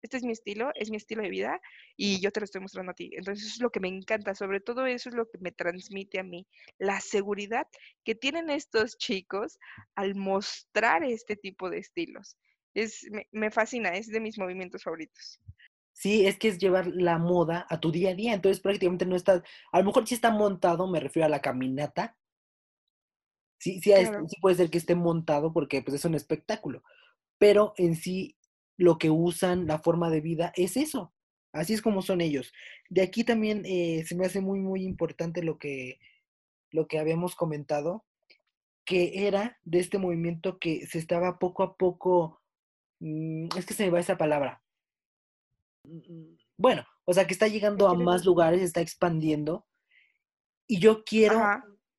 este 0.02 0.18
es 0.18 0.24
mi 0.24 0.32
estilo, 0.32 0.72
es 0.76 0.90
mi 0.90 0.98
estilo 0.98 1.24
de 1.24 1.30
vida 1.30 1.62
y 1.96 2.20
yo 2.20 2.32
te 2.32 2.40
lo 2.40 2.46
estoy 2.46 2.62
mostrando 2.62 2.92
a 2.92 2.96
ti. 2.96 3.12
Entonces 3.14 3.46
eso 3.46 3.56
es 3.56 3.62
lo 3.62 3.70
que 3.70 3.80
me 3.80 3.88
encanta, 3.88 4.36
sobre 4.36 4.60
todo 4.60 4.86
eso 4.86 5.10
es 5.10 5.16
lo 5.16 5.30
que 5.30 5.38
me 5.40 5.52
transmite 5.52 6.20
a 6.20 6.24
mí, 6.24 6.48
la 6.78 7.00
seguridad 7.00 7.68
que 8.04 8.16
tienen 8.16 8.50
estos 8.50 8.98
chicos 8.98 9.60
al 9.96 10.16
mostrar 10.16 11.04
este 11.04 11.36
tipo 11.36 11.70
de 11.70 11.80
estilos 11.80 12.38
es, 12.74 13.06
me, 13.32 13.52
fascina, 13.52 13.90
es 13.90 14.08
de 14.08 14.20
mis 14.20 14.38
movimientos 14.38 14.84
favoritos. 14.84 15.40
Sí, 15.94 16.26
es 16.26 16.40
que 16.40 16.48
es 16.48 16.58
llevar 16.58 16.88
la 16.88 17.18
moda 17.18 17.66
a 17.70 17.80
tu 17.80 17.92
día 17.92 18.12
a 18.12 18.16
día, 18.16 18.34
entonces 18.34 18.62
prácticamente 18.62 19.06
no 19.06 19.16
estás, 19.16 19.44
a 19.72 19.80
lo 19.80 19.86
mejor 19.86 20.08
si 20.08 20.16
está 20.16 20.32
montado, 20.32 20.88
me 20.88 21.00
refiero 21.00 21.26
a 21.26 21.30
la 21.30 21.42
caminata, 21.42 22.18
sí, 23.60 23.82
sí, 23.82 23.92
sí 24.28 24.40
puede 24.42 24.56
ser 24.56 24.70
que 24.70 24.78
esté 24.78 24.96
montado 24.96 25.54
porque 25.54 25.82
pues 25.82 25.96
es 25.96 26.06
un 26.06 26.16
espectáculo, 26.16 26.82
pero 27.38 27.74
en 27.78 27.96
sí 27.96 28.38
lo 28.78 28.98
que 28.98 29.10
usan, 29.10 29.68
la 29.68 29.80
forma 29.80 30.10
de 30.10 30.22
vida, 30.22 30.52
es 30.56 30.78
eso, 30.78 31.14
así 31.54 31.74
es 31.74 31.82
como 31.82 32.02
son 32.02 32.22
ellos. 32.22 32.54
De 32.90 33.02
aquí 33.02 33.24
también 33.24 33.64
eh, 33.66 34.04
se 34.06 34.16
me 34.16 34.26
hace 34.26 34.42
muy, 34.42 34.60
muy 34.60 34.84
importante 34.84 35.44
lo 35.44 35.58
que, 35.58 36.00
lo 36.72 36.88
que 36.88 37.00
habíamos 37.00 37.36
comentado, 37.36 38.06
que 38.86 39.28
era 39.28 39.60
de 39.64 39.80
este 39.80 39.98
movimiento 39.98 40.60
que 40.60 40.88
se 40.88 40.98
estaba 40.98 41.40
poco 41.40 41.64
a 41.64 41.78
poco 41.78 42.42
Mm, 43.02 43.48
es 43.58 43.66
que 43.66 43.74
se 43.74 43.84
me 43.84 43.90
va 43.90 44.00
esa 44.00 44.18
palabra. 44.18 44.64
Mm, 45.84 46.36
bueno, 46.58 46.86
o 47.06 47.14
sea, 47.14 47.26
que 47.26 47.34
está 47.34 47.48
llegando 47.48 47.88
a 47.90 47.96
más 47.96 48.24
lugares, 48.26 48.62
está 48.62 48.80
expandiendo. 48.82 49.66
Y 50.68 50.80
yo 50.80 51.04
quiero, 51.04 51.42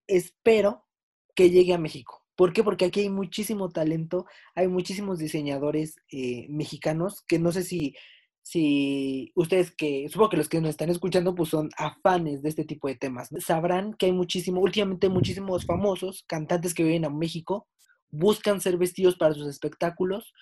espero 0.06 0.86
que 1.34 1.50
llegue 1.50 1.74
a 1.74 1.78
México. 1.78 2.21
¿Por 2.36 2.52
qué? 2.52 2.64
Porque 2.64 2.86
aquí 2.86 3.00
hay 3.00 3.10
muchísimo 3.10 3.68
talento, 3.68 4.26
hay 4.54 4.68
muchísimos 4.68 5.18
diseñadores 5.18 5.96
eh, 6.10 6.46
mexicanos 6.48 7.22
que 7.26 7.38
no 7.38 7.52
sé 7.52 7.62
si, 7.62 7.94
si 8.42 9.32
ustedes 9.34 9.70
que, 9.74 10.08
supongo 10.08 10.30
que 10.30 10.36
los 10.38 10.48
que 10.48 10.60
nos 10.60 10.70
están 10.70 10.90
escuchando 10.90 11.34
pues 11.34 11.50
son 11.50 11.70
afanes 11.76 12.42
de 12.42 12.48
este 12.48 12.64
tipo 12.64 12.88
de 12.88 12.96
temas. 12.96 13.28
Sabrán 13.38 13.94
que 13.94 14.06
hay 14.06 14.12
muchísimo, 14.12 14.60
últimamente 14.60 15.08
muchísimos 15.08 15.66
famosos 15.66 16.24
cantantes 16.26 16.74
que 16.74 16.84
viven 16.84 17.04
a 17.04 17.10
México 17.10 17.68
buscan 18.12 18.60
ser 18.60 18.76
vestidos 18.76 19.16
para 19.16 19.34
sus 19.34 19.48
espectáculos 19.48 20.32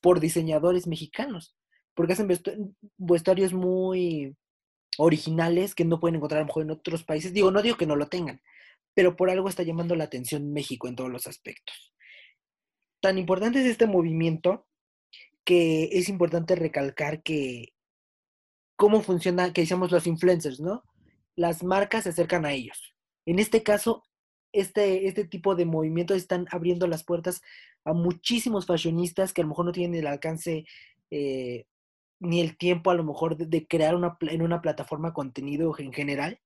por 0.00 0.20
diseñadores 0.20 0.86
mexicanos, 0.86 1.56
porque 1.94 2.12
hacen 2.12 2.28
vestuarios 2.98 3.52
muy 3.54 4.36
originales 4.98 5.74
que 5.74 5.84
no 5.84 5.98
pueden 5.98 6.16
encontrar 6.16 6.40
a 6.40 6.42
lo 6.42 6.46
mejor 6.46 6.62
en 6.62 6.70
otros 6.70 7.04
países. 7.04 7.32
Digo, 7.32 7.50
no 7.50 7.62
digo 7.62 7.76
que 7.76 7.86
no 7.86 7.96
lo 7.96 8.06
tengan, 8.06 8.40
pero 8.94 9.16
por 9.16 9.30
algo 9.30 9.48
está 9.48 9.62
llamando 9.62 9.94
la 9.96 10.04
atención 10.04 10.52
México 10.52 10.88
en 10.88 10.96
todos 10.96 11.10
los 11.10 11.26
aspectos. 11.26 11.92
Tan 13.00 13.18
importante 13.18 13.60
es 13.60 13.66
este 13.66 13.86
movimiento 13.86 14.66
que 15.44 15.90
es 15.92 16.08
importante 16.08 16.54
recalcar 16.54 17.22
que 17.22 17.74
cómo 18.76 19.02
funciona, 19.02 19.52
que 19.52 19.62
decíamos 19.62 19.92
los 19.92 20.06
influencers, 20.06 20.60
¿no? 20.60 20.84
Las 21.36 21.62
marcas 21.62 22.04
se 22.04 22.10
acercan 22.10 22.46
a 22.46 22.52
ellos. 22.52 22.94
En 23.26 23.38
este 23.38 23.62
caso, 23.62 24.04
este, 24.52 25.06
este 25.08 25.24
tipo 25.24 25.54
de 25.54 25.66
movimientos 25.66 26.16
están 26.16 26.46
abriendo 26.50 26.86
las 26.86 27.04
puertas 27.04 27.42
a 27.84 27.92
muchísimos 27.92 28.66
fashionistas 28.66 29.32
que 29.32 29.42
a 29.42 29.44
lo 29.44 29.50
mejor 29.50 29.66
no 29.66 29.72
tienen 29.72 30.00
el 30.00 30.06
alcance 30.06 30.64
eh, 31.10 31.66
ni 32.20 32.40
el 32.40 32.56
tiempo 32.56 32.90
a 32.90 32.94
lo 32.94 33.04
mejor 33.04 33.36
de, 33.36 33.66
crear 33.66 33.94
una, 33.94 34.16
en 34.20 34.42
una 34.42 34.62
plataforma 34.62 35.12
contenido 35.12 35.74
en 35.78 35.92
general. 35.92 36.40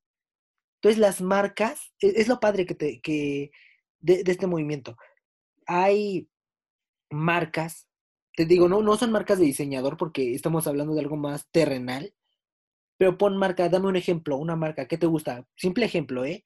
Entonces 0.81 0.99
las 0.99 1.21
marcas, 1.21 1.93
e, 2.01 2.13
es, 2.17 2.29
lo 2.29 2.41
padre 2.41 2.67
que, 2.67 2.75
te, 2.75 3.01
que 3.01 3.51
de, 4.01 4.23
este 4.27 4.47
movimiento. 4.47 4.97
Hay 5.67 6.29
marcas, 7.11 7.89
te 8.35 8.45
digo, 8.45 8.69
no, 8.69 8.83
no 8.83 8.97
son 8.97 9.13
marcas 9.13 9.39
de 9.39 9.47
diseñador 9.47 9.97
porque 9.97 10.35
estamos 10.35 10.67
hablando 10.67 10.95
de 10.95 11.01
algo 11.01 11.17
más 11.17 11.49
terrenal, 11.51 12.15
pero 12.97 13.19
pon 13.19 13.37
marca, 13.37 13.69
dame 13.69 13.89
un 13.89 13.97
ejemplo, 13.97 14.37
una 14.37 14.57
marca, 14.57 14.87
¿qué 14.87 14.99
te 14.99 15.07
gusta? 15.07 15.47
Simple 15.57 15.85
ejemplo, 15.85 16.25
¿eh? 16.25 16.45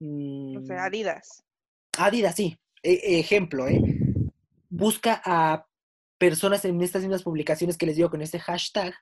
O 0.00 0.64
sea, 0.64 0.76
mm. 0.76 0.86
Adidas. 0.86 1.44
Adidas, 1.98 2.36
sí. 2.36 2.58
E, 2.82 3.18
ejemplo, 3.20 3.68
¿eh? 3.68 3.80
Busca 4.68 5.20
a 5.24 5.66
personas 6.18 6.64
en 6.64 6.80
estas 6.82 7.02
mismas 7.02 7.22
publicaciones 7.22 7.76
que 7.76 7.86
les 7.86 7.96
digo 7.96 8.10
con 8.10 8.22
este 8.22 8.38
hashtag. 8.38 8.94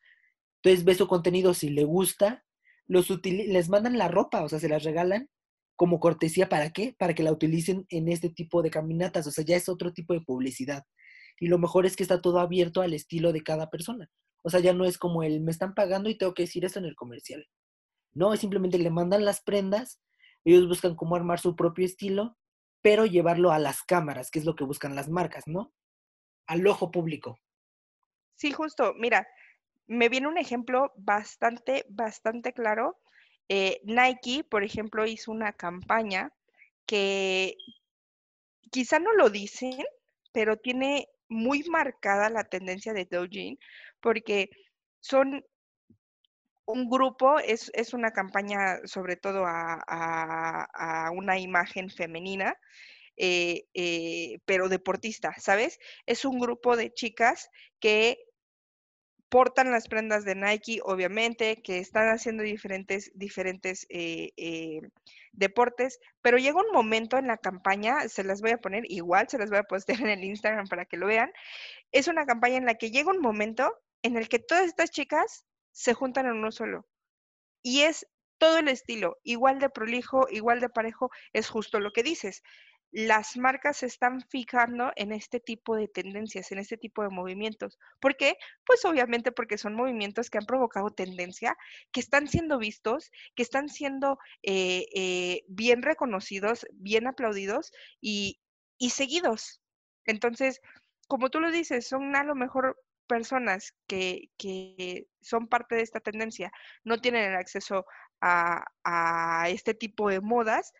Entonces 0.62 0.84
ve 0.84 0.94
su 0.94 1.06
contenido, 1.06 1.54
si 1.54 1.70
le 1.70 1.84
gusta, 1.84 2.44
los 2.90 3.08
les 3.24 3.68
mandan 3.68 3.98
la 3.98 4.08
ropa, 4.08 4.42
o 4.42 4.48
sea, 4.48 4.58
se 4.58 4.68
las 4.68 4.82
regalan 4.82 5.30
como 5.76 6.00
cortesía, 6.00 6.48
¿para 6.48 6.70
qué? 6.70 6.94
Para 6.98 7.14
que 7.14 7.22
la 7.22 7.32
utilicen 7.32 7.86
en 7.88 8.08
este 8.08 8.30
tipo 8.30 8.62
de 8.62 8.70
caminatas, 8.70 9.26
o 9.28 9.30
sea, 9.30 9.44
ya 9.44 9.56
es 9.56 9.68
otro 9.68 9.92
tipo 9.92 10.12
de 10.12 10.20
publicidad. 10.20 10.84
Y 11.38 11.46
lo 11.46 11.58
mejor 11.58 11.86
es 11.86 11.96
que 11.96 12.02
está 12.02 12.20
todo 12.20 12.40
abierto 12.40 12.82
al 12.82 12.92
estilo 12.92 13.32
de 13.32 13.42
cada 13.42 13.70
persona. 13.70 14.10
O 14.42 14.50
sea, 14.50 14.58
ya 14.58 14.74
no 14.74 14.84
es 14.84 14.98
como 14.98 15.22
el 15.22 15.40
me 15.40 15.52
están 15.52 15.74
pagando 15.74 16.10
y 16.10 16.18
tengo 16.18 16.34
que 16.34 16.42
decir 16.42 16.64
esto 16.64 16.80
en 16.80 16.84
el 16.84 16.96
comercial. 16.96 17.46
No, 18.12 18.34
es 18.34 18.40
simplemente 18.40 18.76
le 18.76 18.90
mandan 18.90 19.24
las 19.24 19.40
prendas, 19.40 20.00
ellos 20.44 20.66
buscan 20.66 20.96
cómo 20.96 21.14
armar 21.14 21.38
su 21.38 21.54
propio 21.54 21.86
estilo, 21.86 22.36
pero 22.82 23.06
llevarlo 23.06 23.52
a 23.52 23.60
las 23.60 23.84
cámaras, 23.84 24.32
que 24.32 24.40
es 24.40 24.44
lo 24.44 24.56
que 24.56 24.64
buscan 24.64 24.96
las 24.96 25.08
marcas, 25.08 25.44
¿no? 25.46 25.72
Al 26.48 26.66
ojo 26.66 26.90
público. 26.90 27.38
Sí, 28.34 28.50
justo, 28.50 28.94
mira, 28.98 29.28
me 29.90 30.08
viene 30.08 30.28
un 30.28 30.38
ejemplo 30.38 30.92
bastante, 30.96 31.84
bastante 31.88 32.52
claro. 32.52 33.00
Eh, 33.48 33.80
Nike, 33.82 34.44
por 34.44 34.62
ejemplo, 34.62 35.04
hizo 35.04 35.32
una 35.32 35.52
campaña 35.52 36.32
que 36.86 37.56
quizá 38.70 39.00
no 39.00 39.12
lo 39.14 39.30
dicen, 39.30 39.84
pero 40.32 40.56
tiene 40.58 41.08
muy 41.28 41.64
marcada 41.64 42.30
la 42.30 42.44
tendencia 42.44 42.92
de 42.92 43.04
Doujin, 43.04 43.58
porque 43.98 44.50
son 45.00 45.44
un 46.66 46.88
grupo, 46.88 47.40
es, 47.40 47.72
una 47.92 48.12
campaña 48.12 48.78
sobre 48.84 49.16
todo 49.16 49.42
a, 49.44 51.10
una 51.12 51.36
imagen 51.40 51.90
femenina, 51.90 52.56
eh, 53.16 53.64
eh, 53.74 54.38
pero 54.44 54.68
deportista, 54.68 55.34
¿sabes? 55.38 55.80
Es 56.06 56.24
un 56.24 56.38
grupo 56.38 56.76
de 56.76 56.94
chicas 56.94 57.50
que 57.80 58.29
portan 59.30 59.70
las 59.70 59.88
prendas 59.88 60.24
de 60.24 60.34
Nike, 60.34 60.80
obviamente, 60.82 61.62
que 61.62 61.78
están 61.78 62.08
haciendo 62.08 62.42
diferentes, 62.42 63.12
diferentes 63.14 63.86
eh, 63.88 64.80
deportes, 65.32 66.00
pero 66.20 66.36
llega 66.36 66.60
un 66.60 66.72
momento 66.72 67.16
en 67.16 67.28
la 67.28 67.38
campaña, 67.38 68.08
se 68.08 68.24
las 68.24 68.42
voy 68.42 68.50
a 68.50 68.58
poner 68.58 68.84
igual, 68.90 69.28
se 69.28 69.38
las 69.38 69.48
voy 69.48 69.60
a 69.60 69.62
postear 69.62 70.00
en 70.00 70.08
el 70.08 70.24
Instagram 70.24 70.66
para 70.66 70.84
que 70.84 70.96
lo 70.96 71.06
vean, 71.06 71.32
es 71.92 72.08
una 72.08 72.26
campaña 72.26 72.56
en 72.56 72.66
la 72.66 72.74
que 72.74 72.90
llega 72.90 73.10
un 73.10 73.20
momento 73.20 73.72
en 74.02 74.16
el 74.16 74.28
que 74.28 74.40
todas 74.40 74.66
estas 74.66 74.90
chicas 74.90 75.46
se 75.72 75.94
juntan 75.94 76.26
en 76.26 76.32
uno 76.32 76.50
solo. 76.50 76.86
Y 77.62 77.82
es 77.82 78.06
todo 78.38 78.58
el 78.58 78.68
estilo, 78.68 79.18
igual 79.22 79.60
de 79.60 79.70
prolijo, 79.70 80.26
igual 80.30 80.60
de 80.60 80.70
parejo, 80.70 81.10
es 81.32 81.48
justo 81.48 81.78
lo 81.78 81.92
que 81.92 82.02
dices. 82.02 82.42
Las 82.92 83.36
marcas 83.36 83.78
se 83.78 83.86
están 83.86 84.20
fijando 84.20 84.92
en 84.96 85.12
este 85.12 85.38
tipo 85.38 85.76
de 85.76 85.86
tendencias, 85.86 86.50
en 86.50 86.58
este 86.58 86.76
tipo 86.76 87.02
de 87.02 87.08
movimientos. 87.08 87.78
¿Por 88.00 88.16
qué? 88.16 88.36
Pues 88.64 88.84
obviamente 88.84 89.30
porque 89.30 89.58
son 89.58 89.74
movimientos 89.74 90.28
que 90.28 90.38
han 90.38 90.46
provocado 90.46 90.90
tendencia, 90.90 91.56
que 91.92 92.00
están 92.00 92.26
siendo 92.26 92.58
vistos, 92.58 93.12
que 93.36 93.44
están 93.44 93.68
siendo 93.68 94.18
eh, 94.42 94.86
eh, 94.94 95.42
bien 95.46 95.82
reconocidos, 95.82 96.66
bien 96.72 97.06
aplaudidos 97.06 97.70
y, 98.00 98.40
seguidos. 98.90 99.60
Entonces, 100.04 100.60
como 101.06 101.30
tú 101.30 101.40
lo 101.40 101.52
dices, 101.52 101.86
son 101.86 102.16
a 102.16 102.24
lo 102.24 102.34
mejor 102.34 102.76
personas 103.06 103.74
que, 103.86 104.30
son 105.20 105.46
parte 105.48 105.76
de 105.76 105.82
esta 105.82 106.00
tendencia 106.00 106.52
no 106.84 107.00
tienen 107.00 107.30
el 107.30 107.36
acceso 107.36 107.84
a 108.20 109.46
este 109.48 109.74
tipo 109.74 110.08
de 110.10 110.20
modas, 110.20 110.72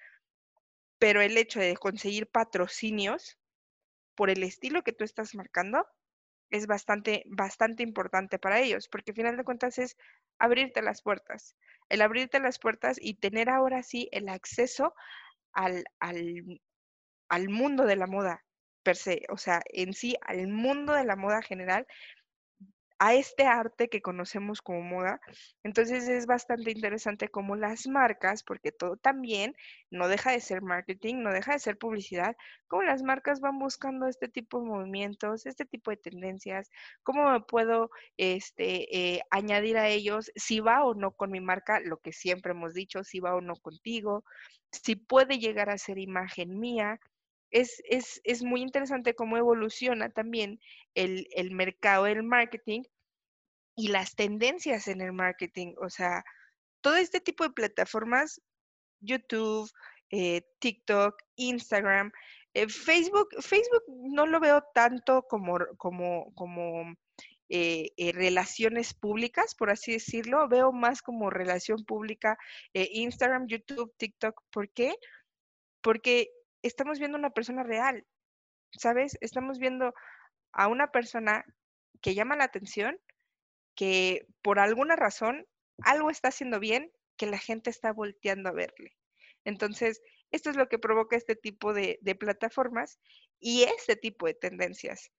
pero 1.01 1.23
el 1.23 1.37
hecho 1.39 1.59
de 1.59 1.77
conseguir 1.77 2.29
patrocinios 2.29 3.39
por 4.15 4.29
el 4.29 4.43
estilo 4.43 4.85
que 4.85 4.93
tú 4.93 5.03
estás 5.03 5.35
marcando 5.35 5.89
es 6.51 6.67
bastante, 6.67 7.25
bastante 7.27 7.83
importante 7.83 8.39
para 8.39 8.61
ellos, 8.61 8.87
porque 8.87 9.13
al 9.13 9.17
final 9.17 9.37
de 9.39 9.45
cuentas 9.45 9.79
es 9.79 9.97
abrirte 10.39 10.83
las 10.83 11.01
puertas, 11.03 11.57
el 11.89 12.03
abrirte 12.03 12.39
las 12.39 12.59
puertas 12.59 12.99
y 13.01 13.15
tener 13.15 13.49
ahora 13.49 13.83
sí 13.83 14.09
el 14.13 14.29
acceso 14.29 14.95
al, 15.53 15.85
al, 16.01 16.61
al 17.31 17.49
mundo 17.49 17.87
de 17.87 17.97
la 17.97 18.07
moda 18.07 18.45
per 18.83 18.97
se, 18.97 19.23
o 19.31 19.39
sea, 19.39 19.63
en 19.73 19.95
sí 19.95 20.17
al 20.21 20.49
mundo 20.49 20.93
de 20.93 21.05
la 21.05 21.17
moda 21.17 21.41
general 21.41 21.87
a 23.01 23.15
este 23.15 23.47
arte 23.47 23.89
que 23.89 24.03
conocemos 24.03 24.61
como 24.61 24.83
moda. 24.83 25.21
Entonces 25.65 26.07
es 26.07 26.27
bastante 26.27 26.71
interesante 26.71 27.29
cómo 27.29 27.57
las 27.57 27.87
marcas, 27.89 28.43
porque 28.43 28.73
todo 28.73 28.97
también 28.99 29.57
no 29.91 30.07
deja 30.07 30.33
de 30.33 30.41
ser 30.41 30.61
marketing, 30.61 31.23
no 31.23 31.33
deja 31.33 31.55
de 31.55 31.61
ser 31.61 31.79
publicidad, 31.79 32.37
cómo 32.69 32.83
las 32.83 33.03
marcas 33.03 33.41
van 33.41 33.59
buscando 33.59 34.07
este 34.07 34.29
tipo 34.29 34.61
de 34.61 34.67
movimientos, 34.67 35.47
este 35.47 35.65
tipo 35.65 35.91
de 35.91 35.97
tendencias, 35.97 36.71
cómo 37.03 37.31
me 37.33 37.41
puedo 37.41 37.91
este, 38.19 38.95
eh, 38.95 39.23
añadir 39.31 39.79
a 39.79 39.89
ellos, 39.89 40.31
si 40.37 40.61
va 40.61 40.85
o 40.85 40.95
no 40.95 41.13
con 41.13 41.31
mi 41.31 41.41
marca, 41.41 41.81
lo 41.81 41.97
que 41.97 42.13
siempre 42.13 42.53
hemos 42.53 42.75
dicho, 42.75 43.03
si 43.03 43.19
va 43.19 43.35
o 43.35 43.41
no 43.41 43.57
contigo, 43.57 44.25
si 44.73 44.95
puede 44.97 45.39
llegar 45.39 45.71
a 45.71 45.79
ser 45.79 45.99
imagen 45.99 46.61
mía. 46.61 47.01
Es, 47.51 47.83
es, 47.89 48.21
es, 48.25 48.43
muy 48.43 48.63
interesante 48.63 49.15
cómo 49.15 49.37
evoluciona 49.37 50.11
también 50.11 50.61
el, 50.95 51.27
el 51.35 51.51
mercado 51.51 52.05
del 52.05 52.23
marketing 52.23 52.83
y 53.77 53.89
las 53.89 54.15
tendencias 54.15 54.89
en 54.89 55.01
el 55.01 55.13
marketing. 55.13 55.75
O 55.81 55.91
sea, 55.91 56.25
todo 56.81 56.97
este 56.97 57.21
tipo 57.21 57.45
de 57.45 57.51
plataformas, 57.51 58.41
YouTube, 59.01 59.71
eh, 60.11 60.43
TikTok, 60.59 61.15
Instagram, 61.37 62.13
eh, 62.55 62.69
Facebook, 62.69 63.29
Facebook 63.41 63.85
no 63.89 64.27
lo 64.27 64.41
veo 64.41 64.63
tanto 64.75 65.23
como, 65.23 65.59
como, 65.77 66.35
como 66.35 66.95
eh, 67.49 68.13
relaciones 68.15 68.95
públicas, 68.95 69.55
por 69.55 69.71
así 69.71 69.93
decirlo, 69.93 70.49
veo 70.49 70.73
más 70.73 71.03
como 71.03 71.31
relación 71.31 71.85
pública 71.85 72.39
Instagram, 72.73 73.47
YouTube, 73.47 73.95
TikTok. 73.97 74.41
¿Por 74.51 74.71
qué? 74.71 74.95
Porque 75.81 76.31
estamos 76.63 76.99
viendo 76.99 77.19
una 77.19 77.31
persona 77.31 77.63
real, 77.63 78.07
¿sabes? 78.73 79.17
Estamos 79.21 79.59
viendo 79.59 79.95
a 80.53 80.69
una 80.69 80.91
persona 80.93 81.45
que 82.01 82.15
llama 82.15 82.37
la 82.37 82.45
atención 82.45 82.99
que 83.75 84.27
por 84.43 84.59
alguna 84.59 84.97
razón 84.97 85.47
algo 85.83 86.11
está 86.11 86.29
haciendo 86.29 86.61
bien 86.61 86.93
que 87.17 87.27
la 87.27 87.39
gente 87.39 87.71
está 87.71 87.93
volteando 87.93 88.49
a 88.49 88.53
verle. 88.53 88.97
Entonces, 89.45 90.03
esto 90.31 90.51
es 90.51 90.57
lo 90.57 90.69
que 90.69 90.79
provoca 90.79 91.17
este 91.17 91.37
tipo 91.37 91.73
de, 91.75 91.99
plataformas 92.19 92.99
y 93.39 93.63
este 93.63 93.97
tipo 93.97 94.27
de 94.27 94.35
tendencias. 94.35 95.11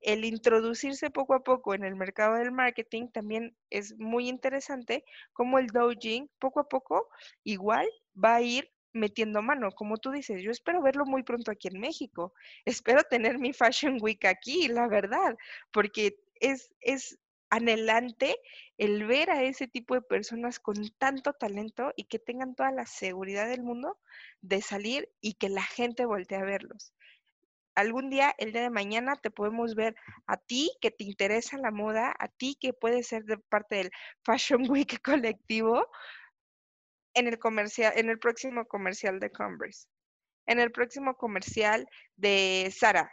El 0.00 0.24
introducirse 0.24 1.10
poco 1.10 1.34
a 1.34 1.42
poco 1.42 1.74
en 1.74 1.84
el 1.84 1.96
mercado 1.96 2.36
del 2.36 2.52
marketing 2.52 3.08
también 3.08 3.56
es 3.70 3.96
muy 3.98 4.28
interesante, 4.28 5.04
como 5.32 5.58
el 5.58 5.68
Doujin 5.68 6.30
poco 6.38 6.60
a 6.60 6.68
poco 6.68 7.08
igual 7.42 7.88
va 8.22 8.36
a 8.36 8.42
ir 8.42 8.70
metiendo 8.94 9.42
mano, 9.42 9.72
como 9.72 9.98
tú 9.98 10.10
dices, 10.10 10.42
yo 10.42 10.50
espero 10.50 10.80
verlo 10.80 11.04
muy 11.04 11.22
pronto 11.22 11.50
aquí 11.50 11.68
en 11.68 11.80
México, 11.80 12.32
espero 12.64 13.02
tener 13.02 13.38
mi 13.38 13.52
Fashion 13.52 13.98
Week 14.00 14.24
aquí, 14.24 14.68
la 14.68 14.88
verdad, 14.88 15.36
porque 15.72 16.16
es, 16.40 16.72
es 16.80 17.18
anhelante 17.50 18.36
el 18.78 19.06
ver 19.06 19.30
a 19.30 19.42
ese 19.42 19.68
tipo 19.68 19.94
de 19.94 20.02
personas 20.02 20.58
con 20.58 20.76
tanto 20.98 21.32
talento 21.32 21.92
y 21.96 22.04
que 22.04 22.18
tengan 22.18 22.54
toda 22.54 22.72
la 22.72 22.86
seguridad 22.86 23.48
del 23.48 23.62
mundo 23.62 23.98
de 24.40 24.60
salir 24.62 25.08
y 25.20 25.34
que 25.34 25.48
la 25.48 25.62
gente 25.62 26.06
voltee 26.06 26.38
a 26.38 26.44
verlos. 26.44 26.92
Algún 27.76 28.08
día, 28.08 28.34
el 28.38 28.52
día 28.52 28.62
de 28.62 28.70
mañana, 28.70 29.16
te 29.16 29.30
podemos 29.30 29.74
ver 29.74 29.96
a 30.26 30.36
ti 30.36 30.70
que 30.80 30.92
te 30.92 31.04
interesa 31.04 31.58
la 31.58 31.72
moda, 31.72 32.14
a 32.18 32.28
ti 32.28 32.56
que 32.60 32.72
puedes 32.72 33.08
ser 33.08 33.24
de 33.24 33.38
parte 33.38 33.76
del 33.76 33.90
Fashion 34.22 34.64
Week 34.70 35.00
colectivo 35.02 35.88
en 37.14 37.26
el 37.26 37.38
comercial, 37.38 37.92
en 37.96 38.10
el 38.10 38.18
próximo 38.18 38.66
comercial 38.66 39.20
de 39.20 39.30
Converse, 39.30 39.86
en 40.46 40.60
el 40.60 40.72
próximo 40.72 41.16
comercial 41.16 41.86
de 42.16 42.72
Sara, 42.76 43.10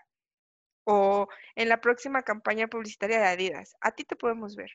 o 0.84 1.28
en 1.56 1.70
la 1.70 1.82
próxima 1.82 2.24
campaña 2.24 2.68
publicitaria 2.68 3.20
de 3.20 3.28
Adidas. 3.28 3.76
A 3.82 3.92
ti 3.92 4.04
te 4.04 4.16
podemos 4.16 4.56
ver. 4.56 4.72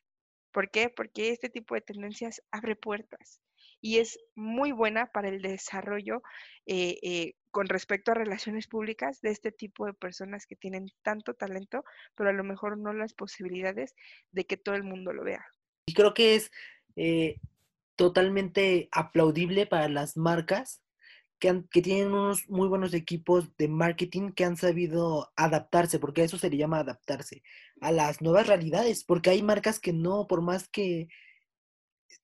¿Por 0.53 0.71
qué? 0.71 0.89
Porque 0.89 1.31
este 1.31 1.51
tipo 1.51 1.75
de 1.75 1.83
tendencias 1.83 2.41
abre 2.51 2.77
puertas 2.77 3.41
y 3.81 3.99
es 3.99 4.19
muy 4.35 4.73
buena 4.73 5.07
para 5.07 5.29
el 5.29 5.43
desarrollo 5.43 6.23
eh, 6.65 6.99
eh, 7.03 7.35
con 7.51 7.67
respecto 7.69 8.11
a 8.11 8.15
relaciones 8.15 8.67
públicas 8.67 9.21
de 9.21 9.31
este 9.31 9.53
tipo 9.53 9.87
de 9.87 9.93
personas 9.93 10.47
que 10.47 10.57
tienen 10.57 10.87
tanto 11.03 11.35
talento, 11.35 11.85
pero 12.15 12.31
a 12.31 12.33
lo 12.33 12.45
mejor 12.45 12.79
no 12.79 12.93
las 12.93 13.13
posibilidades 13.13 13.95
de 14.33 14.47
que 14.47 14.57
todo 14.57 14.75
el 14.75 14.83
mundo 14.83 15.13
lo 15.13 15.25
vea. 15.25 15.45
Y 15.87 15.93
creo 15.93 16.15
que 16.15 16.37
es 16.37 16.51
eh, 16.97 17.37
totalmente 17.97 18.89
aplaudible 18.93 19.67
para 19.67 19.89
las 19.89 20.17
marcas 20.17 20.83
que, 21.39 21.83
tienen 21.83 22.13
unos 22.13 22.49
muy 22.49 22.69
buenos 22.69 22.95
equipos 22.95 23.55
de 23.57 23.69
marketing 23.69 24.33
que 24.33 24.45
han 24.45 24.57
sabido 24.57 25.33
adaptarse, 25.37 25.99
porque 25.99 26.23
a 26.23 26.25
eso 26.25 26.39
se 26.39 26.51
le 26.51 26.57
llama 26.57 26.79
adaptarse, 26.79 27.43
a 27.81 27.93
las 27.93 28.23
nuevas 28.23 28.47
realidades, 28.47 29.05
porque 29.05 29.31
hay 29.31 29.43
marcas 29.43 29.79
que 29.81 29.93
no, 29.93 30.27
por 30.27 30.43
más 30.43 30.69
que, 30.69 31.09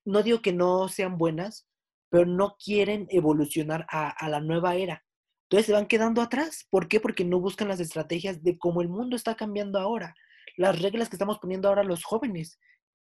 no 0.05 0.23
digo 0.23 0.41
que 0.41 0.53
no 0.53 0.89
sean 0.89 1.19
buenas, 1.19 1.67
pero 2.09 2.27
no 2.27 2.57
quieren 2.63 3.07
evolucionar 3.11 3.87
a, 3.91 4.09
a 4.11 4.29
la 4.29 4.41
nueva 4.41 4.77
era. 4.77 5.05
Entonces 5.45 5.67
se 5.67 5.73
van 5.73 5.87
quedando 5.87 6.23
atrás. 6.23 6.67
¿Por 6.71 6.89
qué? 6.89 7.01
Porque 7.01 7.25
no 7.25 7.41
buscan 7.41 7.69
las 7.69 7.81
estrategias 7.81 8.43
de 8.43 8.59
cómo 8.59 8.81
el 8.83 8.89
mundo 8.89 9.17
está 9.17 9.35
cambiando 9.35 9.79
ahora, 9.79 10.15
las 10.57 10.81
reglas 10.81 11.09
que 11.09 11.17
estamos 11.17 11.39
poniendo 11.39 11.69
ahora 11.69 11.85
los 11.85 12.05
jóvenes. 12.05 12.59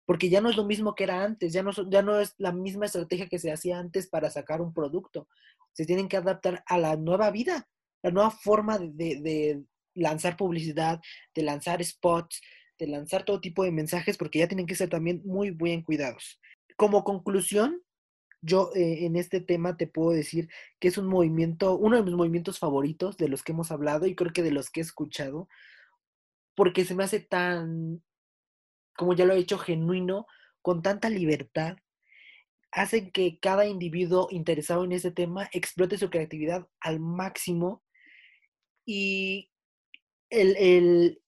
Porque 0.07 0.31
ya 0.31 0.41
no 0.41 0.49
es 0.49 0.57
lo 0.57 0.65
mismo 0.65 0.95
que 0.95 1.05
era 1.05 1.23
antes, 1.23 1.53
ya 1.53 1.63
no, 1.63 1.73
ya 1.91 2.01
no 2.01 2.19
es 2.21 2.35
la 2.39 2.53
misma 2.53 2.87
estrategia 2.87 3.29
que 3.29 3.39
se 3.39 3.53
hacía 3.53 3.79
antes 3.79 4.09
para 4.09 4.31
sacar 4.31 4.61
un 4.61 4.73
producto. 4.73 5.29
Se 5.73 5.85
tienen 5.85 6.09
que 6.09 6.17
adaptar 6.17 6.65
a 6.67 6.79
la 6.79 6.97
nueva 6.97 7.31
vida, 7.31 7.69
la 8.03 8.11
nueva 8.11 8.31
forma 8.31 8.79
de, 8.79 8.89
de 9.21 9.63
lanzar 9.95 10.37
publicidad, 10.37 11.01
de 11.35 11.43
lanzar 11.43 11.85
spots, 11.85 12.41
de 12.79 12.87
lanzar 12.87 13.25
todo 13.25 13.41
tipo 13.41 13.65
de 13.65 13.73
mensajes, 13.73 14.17
porque 14.17 14.39
ya 14.39 14.49
tienen 14.49 14.67
que 14.67 14.77
ser 14.77 14.89
también 14.89 15.23
muy 15.25 15.51
bien 15.51 15.83
cuidados. 15.83 16.41
Como 16.77 17.05
conclusión, 17.05 17.83
yo 18.43 18.71
eh, 18.75 19.07
en 19.07 19.17
este 19.17 19.41
tema 19.41 19.77
te 19.77 19.87
puedo 19.87 20.11
decir 20.11 20.49
que 20.79 20.89
es 20.89 20.99
un 20.99 21.07
movimiento, 21.07 21.77
uno 21.77 21.97
de 21.97 22.03
mis 22.03 22.15
movimientos 22.15 22.59
favoritos 22.59 23.17
de 23.17 23.29
los 23.29 23.43
que 23.43 23.53
hemos 23.53 23.73
hablado 23.73 24.07
y 24.07 24.15
creo 24.15 24.33
que 24.33 24.43
de 24.43 24.53
los 24.53 24.71
que 24.71 24.81
he 24.81 24.83
escuchado, 24.83 25.49
porque 26.55 26.85
se 26.85 26.95
me 26.95 27.05
hace 27.05 27.21
tan, 27.21 28.03
como 28.97 29.15
ya 29.15 29.25
lo 29.25 29.35
he 29.35 29.39
hecho, 29.39 29.59
genuino, 29.59 30.27
con 30.63 30.83
tanta 30.83 31.09
libertad, 31.11 31.77
hacen 32.73 33.11
que 33.11 33.39
cada 33.41 33.67
individuo 33.67 34.29
interesado 34.31 34.85
en 34.85 34.93
ese 34.93 35.11
tema 35.11 35.49
explote 35.53 35.99
su 35.99 36.11
creatividad 36.11 36.69
al 36.81 37.01
máximo 37.01 37.83
y 38.85 39.51
el, 40.31 40.57
el 40.57 41.23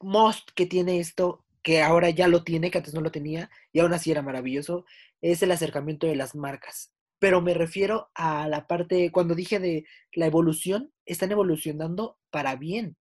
most 0.00 0.50
que 0.54 0.66
tiene 0.66 1.00
esto, 1.00 1.44
que 1.62 1.82
ahora 1.82 2.10
ya 2.10 2.28
lo 2.28 2.44
tiene, 2.44 2.70
que 2.70 2.78
antes 2.78 2.94
no 2.94 3.00
lo 3.00 3.10
tenía, 3.10 3.50
y 3.72 3.80
aún 3.80 3.92
así 3.92 4.10
era 4.10 4.22
maravilloso, 4.22 4.84
es 5.20 5.42
el 5.42 5.52
acercamiento 5.52 6.06
de 6.06 6.16
las 6.16 6.34
marcas. 6.34 6.92
Pero 7.18 7.42
me 7.42 7.54
refiero 7.54 8.10
a 8.14 8.48
la 8.48 8.66
parte, 8.66 9.10
cuando 9.10 9.34
dije 9.34 9.58
de 9.58 9.84
la 10.12 10.26
evolución, 10.26 10.92
están 11.04 11.32
evolucionando 11.32 12.18
para 12.30 12.54
bien. 12.56 12.96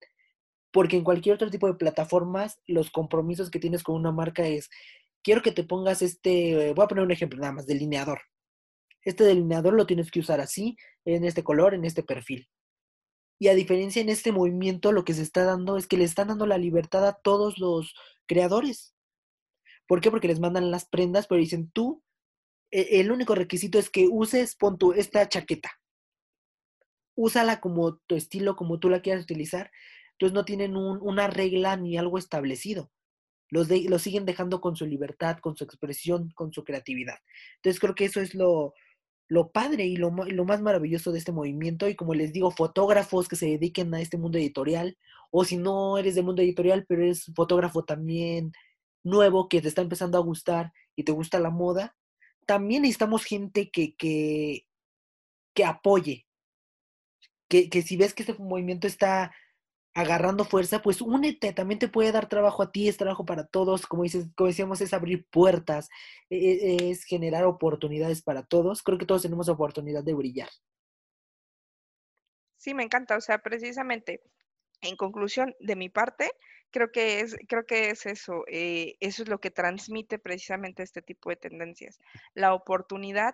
Porque 0.72 0.98
en 0.98 1.04
cualquier 1.04 1.36
otro 1.36 1.50
tipo 1.50 1.68
de 1.68 1.76
plataformas, 1.76 2.60
los 2.68 2.92
compromisos 2.92 3.50
que 3.50 3.60
tienes 3.60 3.84
con 3.84 3.96
una 3.96 4.12
marca 4.12 4.46
es, 4.46 4.70
quiero 5.24 5.42
que 5.42 5.52
te 5.52 5.64
pongas 5.64 6.02
este, 6.02 6.74
voy 6.74 6.86
a 6.86 6.88
poner 6.88 7.04
un 7.04 7.12
ejemplo 7.12 7.40
nada 7.40 7.54
más, 7.54 7.66
delineador. 7.66 8.20
Este 9.04 9.24
delineador 9.24 9.74
lo 9.74 9.86
tienes 9.86 10.12
que 10.12 10.20
usar 10.20 10.42
así, 10.42 10.76
en 11.06 11.24
este 11.24 11.44
color, 11.44 11.74
en 11.74 11.86
este 11.86 12.04
perfil. 12.04 12.50
Y 13.40 13.50
a 13.50 13.56
diferencia 13.56 14.02
en 14.02 14.10
este 14.10 14.32
movimiento, 14.32 14.92
lo 14.92 15.06
que 15.06 15.14
se 15.14 15.22
está 15.22 15.44
dando 15.44 15.78
es 15.78 15.88
que 15.88 15.98
le 15.98 16.04
están 16.04 16.30
dando 16.30 16.46
la 16.46 16.58
libertad 16.58 17.08
a 17.08 17.14
todos 17.14 17.60
los 17.60 17.94
creadores. 18.26 18.96
¿Por 19.88 20.02
qué? 20.02 20.12
Porque 20.12 20.28
les 20.28 20.40
mandan 20.40 20.72
las 20.72 20.88
prendas, 20.88 21.28
pero 21.28 21.40
dicen 21.40 21.70
tú, 21.72 22.04
e, 22.72 23.00
el 23.00 23.12
único 23.12 23.36
requisito 23.36 23.80
es 23.80 23.90
que 23.90 24.08
uses, 24.10 24.56
pon 24.56 24.78
tu, 24.78 24.94
esta 24.94 25.28
chaqueta. 25.30 25.72
Úsala 27.16 27.62
como 27.62 27.98
tu 27.98 28.16
estilo, 28.16 28.56
como 28.56 28.80
tú 28.80 28.90
la 28.90 29.02
quieras 29.02 29.24
utilizar. 29.24 29.72
Entonces 30.18 30.34
no 30.34 30.46
tienen 30.46 30.76
una 30.76 31.28
regla 31.28 31.78
ni 31.78 31.96
algo 31.96 32.18
establecido. 32.18 32.90
Los, 33.50 33.68
siguen 34.02 34.26
dejando 34.26 34.60
con 34.60 34.76
su 34.76 34.86
libertad, 34.88 35.38
con 35.38 35.56
su 35.56 35.64
expresión, 35.64 36.32
con 36.32 36.52
su 36.52 36.64
creatividad. 36.64 37.20
Entonces 37.58 37.80
creo 37.80 37.94
que 37.94 38.06
eso 38.06 38.20
es 38.20 38.34
lo, 38.34 38.74
lo 39.28 39.52
padre 39.52 39.86
y 39.86 39.96
lo, 39.96 40.10
lo, 40.10 40.46
más 40.46 40.60
maravilloso 40.60 41.12
de 41.12 41.20
este 41.20 41.32
movimiento. 41.32 41.88
Y 41.88 41.96
como 41.96 42.16
les 42.16 42.34
digo, 42.34 42.50
fotógrafos 42.50 43.28
que 43.28 43.36
se 43.36 43.46
dediquen 43.46 43.94
a 43.94 44.02
este 44.02 44.18
mundo 44.18 44.40
editorial, 44.40 44.98
o 45.30 45.46
si 45.46 45.58
no 45.58 46.00
eres 46.00 46.16
del 46.16 46.26
mundo 46.26 46.42
editorial, 46.42 46.86
pero 46.88 47.04
eres 47.04 47.32
fotógrafo 47.36 47.84
también 47.86 48.54
nuevo 49.04 49.48
que 49.48 49.62
te 49.62 49.68
está 49.68 49.82
empezando 49.84 50.18
a 50.18 50.22
gustar 50.22 50.74
y 50.96 51.04
te 51.04 51.12
gusta 51.12 51.40
la 51.40 51.52
moda, 51.52 51.96
también 52.48 52.82
necesitamos 52.82 53.24
gente 53.24 53.70
que, 53.70 53.96
que, 53.96 54.66
que 55.54 55.64
apoye. 55.64 56.26
Que, 57.48 57.70
que 57.70 57.82
si 57.82 57.96
ves 57.96 58.14
que 58.14 58.24
este 58.24 58.34
movimiento 58.34 58.88
está 58.88 59.32
agarrando 59.98 60.46
fuerza, 60.46 60.84
pues 60.84 61.02
únete, 61.02 61.54
también 61.54 61.80
te 61.80 61.88
puede 61.88 62.12
dar 62.12 62.30
trabajo 62.30 62.62
a 62.62 62.72
ti, 62.72 62.88
es 62.88 62.98
trabajo 62.98 63.26
para 63.26 63.48
todos, 63.48 63.88
como, 63.88 64.04
dices, 64.04 64.28
como 64.36 64.48
decíamos, 64.48 64.80
es 64.80 64.94
abrir 64.94 65.26
puertas, 65.32 65.90
e, 66.30 66.38
e, 66.38 66.92
es, 66.92 67.04
generar 67.04 67.46
oportunidades 67.46 68.22
para 68.22 68.44
todos. 68.44 68.84
Creo 68.84 69.00
que 69.00 69.08
todos 69.08 69.24
tenemos 69.24 69.50
oportunidad 69.50 70.04
de 70.04 70.14
brillar. 70.14 70.50
Sí, 72.58 72.76
me 72.76 72.84
encanta, 72.84 73.18
o 73.18 73.22
sea, 73.22 73.40
precisamente, 73.40 74.22
en 74.82 74.96
conclusión, 74.98 75.56
de 75.60 75.76
mi 75.76 75.90
parte, 75.90 76.30
creo 76.70 76.92
que 76.92 77.22
es, 77.22 77.36
creo 77.48 77.66
que 77.66 77.90
es 77.90 78.06
eso, 78.06 78.44
eh, 78.46 78.98
eso 79.00 79.24
es 79.24 79.30
lo 79.30 79.40
que 79.40 79.50
transmite 79.50 80.20
precisamente 80.20 80.84
este 80.84 81.02
tipo 81.02 81.32
de 81.32 81.38
tendencias, 81.38 81.98
la 82.36 82.54
oportunidad 82.54 83.34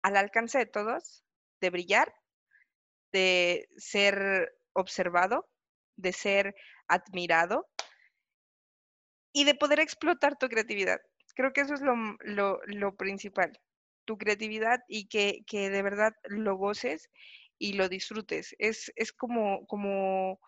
al 0.00 0.16
alcance 0.16 0.56
de 0.56 0.66
todos 0.66 1.24
de 1.60 1.68
brillar, 1.68 2.14
de 3.12 3.68
ser 3.76 4.50
observado, 4.74 5.48
de 5.96 6.12
ser 6.12 6.54
admirado 6.88 7.68
y 9.32 9.44
de 9.44 9.54
poder 9.54 9.80
explotar 9.80 10.36
tu 10.36 10.48
creatividad. 10.48 11.00
Creo 11.34 11.52
que 11.52 11.62
eso 11.62 11.74
es 11.74 11.80
lo, 11.80 12.96
principal, 12.96 13.58
tu 14.04 14.18
creatividad 14.18 14.80
y 14.88 15.08
que, 15.08 15.44
de 15.50 15.82
verdad 15.82 16.12
lo 16.24 16.56
goces 16.56 17.10
y 17.58 17.74
lo 17.74 17.88
disfrutes. 17.88 18.54
Es, 18.58 18.92
es 18.96 19.12
como, 19.12 19.66
como, 19.66 20.40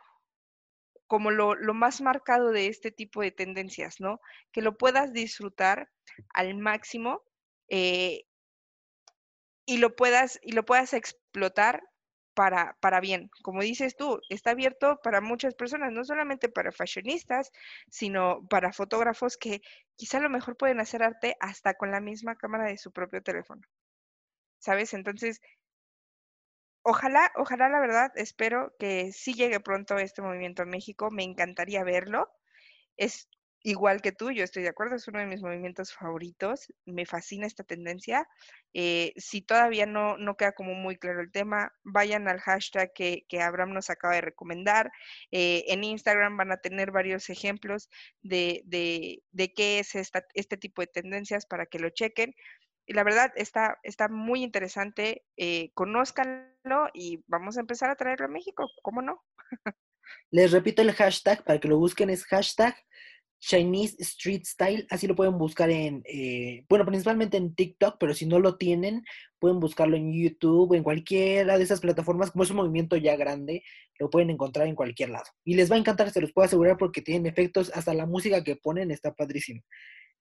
como 1.06 1.30
lo, 1.30 1.56
más 1.74 2.00
marcado 2.00 2.50
de 2.50 2.66
este 2.66 2.90
tipo 2.90 3.22
de 3.22 3.30
tendencias, 3.30 4.00
¿no? 4.00 4.20
Que 4.52 4.60
lo 4.60 4.76
puedas 4.76 5.12
disfrutar 5.12 5.90
al 6.34 6.54
máximo 6.56 7.22
eh, 7.68 8.24
y, 9.64 9.78
lo 9.78 9.96
puedas, 9.96 10.38
y 10.42 10.52
lo 10.52 10.66
puedas 10.66 10.92
explotar 10.92 11.82
para, 12.35 12.77
para 12.81 13.01
bien. 13.01 13.31
Como 13.42 13.62
dices 13.62 13.97
tú, 13.97 14.20
está 14.29 14.51
abierto 14.51 15.01
para 15.03 15.20
muchas 15.20 15.55
personas, 15.55 15.92
no 15.92 16.05
solamente 16.05 16.49
para 16.49 16.73
fashionistas, 16.73 17.51
sino 17.88 18.47
para 18.49 18.73
fotógrafos 18.73 19.37
que 19.37 19.61
quizá 19.97 20.20
lo 20.20 20.31
mejor 20.31 20.57
pueden 20.57 20.81
hacer 20.81 21.03
arte 21.03 21.37
hasta 21.40 21.75
con 21.75 21.90
la 21.90 22.01
misma 22.01 22.37
cámara 22.37 22.66
de 22.66 22.79
su 22.79 22.92
propio 22.92 23.23
teléfono. 23.23 23.62
¿Sabes? 24.59 24.94
Entonces, 24.94 25.40
ojalá, 26.83 27.33
ojalá 27.37 27.68
la 27.68 27.81
verdad, 27.81 28.11
espero 28.16 28.75
que 28.79 29.12
sí 29.12 29.35
llegue 29.35 29.61
pronto 29.61 29.99
este 29.99 30.23
movimiento 30.23 30.62
a 30.62 30.66
México. 30.66 31.11
Me 31.11 31.25
encantaría 31.25 31.85
verlo. 31.85 32.29
Es 32.97 33.29
igual 33.64 34.03
que 34.03 34.12
tú, 34.12 34.31
yo 34.31 34.44
estoy 34.44 34.62
de 34.62 34.68
acuerdo, 34.68 34.94
es 34.94 35.09
uno 35.09 35.18
de 35.18 35.27
mis 35.27 35.42
movimientos 35.42 35.92
favoritos, 35.94 36.70
me 36.85 37.07
fascina 37.07 37.46
esta 37.46 37.64
tendencia. 37.64 38.29
Eh, 38.74 39.14
si 39.16 39.40
todavía 39.40 39.87
no, 39.87 40.18
no 40.18 40.37
queda 40.37 40.53
como 40.53 40.74
muy 40.74 40.96
claro 40.96 41.22
el 41.22 41.33
tema, 41.33 41.72
vayan 41.83 42.29
al 42.29 42.40
hashtag 42.40 42.92
que, 42.92 43.24
Abraham 43.40 43.72
nos 43.72 43.88
acaba 43.88 44.14
de 44.14 44.20
recomendar. 44.20 44.92
Eh, 45.31 45.64
en 45.68 45.83
Instagram 45.83 46.37
van 46.37 46.53
a 46.53 46.59
tener 46.59 46.90
varios 46.90 47.31
ejemplos 47.31 47.88
de, 48.22 48.62
de, 48.66 49.53
qué 49.55 49.79
es 49.79 49.94
esta, 49.94 50.24
este 50.35 50.59
tipo 50.59 50.83
de 50.83 50.88
tendencias 50.88 51.46
para 51.46 51.64
que 51.64 51.79
lo 51.79 51.88
chequen. 51.88 52.35
Y 52.87 52.92
la 52.92 53.03
verdad 53.03 53.33
está, 53.35 53.79
está 53.83 54.09
muy 54.09 54.42
interesante, 54.42 55.24
eh, 55.38 55.70
conózcanlo 55.72 56.88
y 56.92 57.24
vamos 57.27 57.57
a 57.57 57.61
empezar 57.61 57.88
a 57.88 57.96
traerlo 57.96 58.27
a 58.27 58.29
México, 58.29 58.68
¿cómo 58.83 59.00
no? 59.00 59.24
Les 60.31 60.53
repito 60.53 60.83
el 60.83 60.92
hashtag 60.92 61.42
para 61.44 61.59
que 61.59 61.68
lo 61.68 61.79
busquen, 61.79 62.11
es 62.11 62.27
hashtag 62.27 62.77
Chinese 63.46 63.96
Street 63.98 64.42
Style, 64.44 64.87
así 64.88 65.07
lo 65.07 65.14
pueden 65.14 65.37
buscar 65.37 65.68
en, 65.70 66.02
eh, 66.07 66.64
bueno, 66.66 66.87
principalmente 66.87 67.37
en 67.37 67.54
TikTok, 67.54 67.96
pero 68.00 68.14
si 68.14 68.24
no 68.24 68.38
lo 68.38 68.57
tienen, 68.57 69.04
pueden 69.38 69.61
buscarlo 69.61 69.96
en 69.96 70.12
YouTube, 70.12 70.72
en 70.72 70.83
cualquiera 70.83 71.59
de 71.59 71.64
esas 71.64 71.80
plataformas, 71.80 72.30
como 72.30 72.44
es 72.44 72.50
un 72.50 72.57
movimiento 72.57 72.96
ya 72.96 73.16
grande, 73.16 73.62
lo 73.98 74.09
pueden 74.09 74.30
encontrar 74.30 74.66
en 74.66 74.74
cualquier 74.74 75.11
lado. 75.11 75.26
Y 75.44 75.57
les 75.57 75.70
va 75.70 75.76
a 75.76 75.78
encantar, 75.78 76.11
se 76.11 76.22
los 76.22 76.33
puedo 76.33 76.46
asegurar, 76.46 76.78
porque 76.78 77.02
tienen 77.02 77.26
efectos, 77.26 77.70
hasta 77.74 77.92
la 77.92 78.07
música 78.07 78.42
que 78.42 78.57
ponen 78.57 78.90
está 78.90 79.12
padrísimo. 79.12 79.61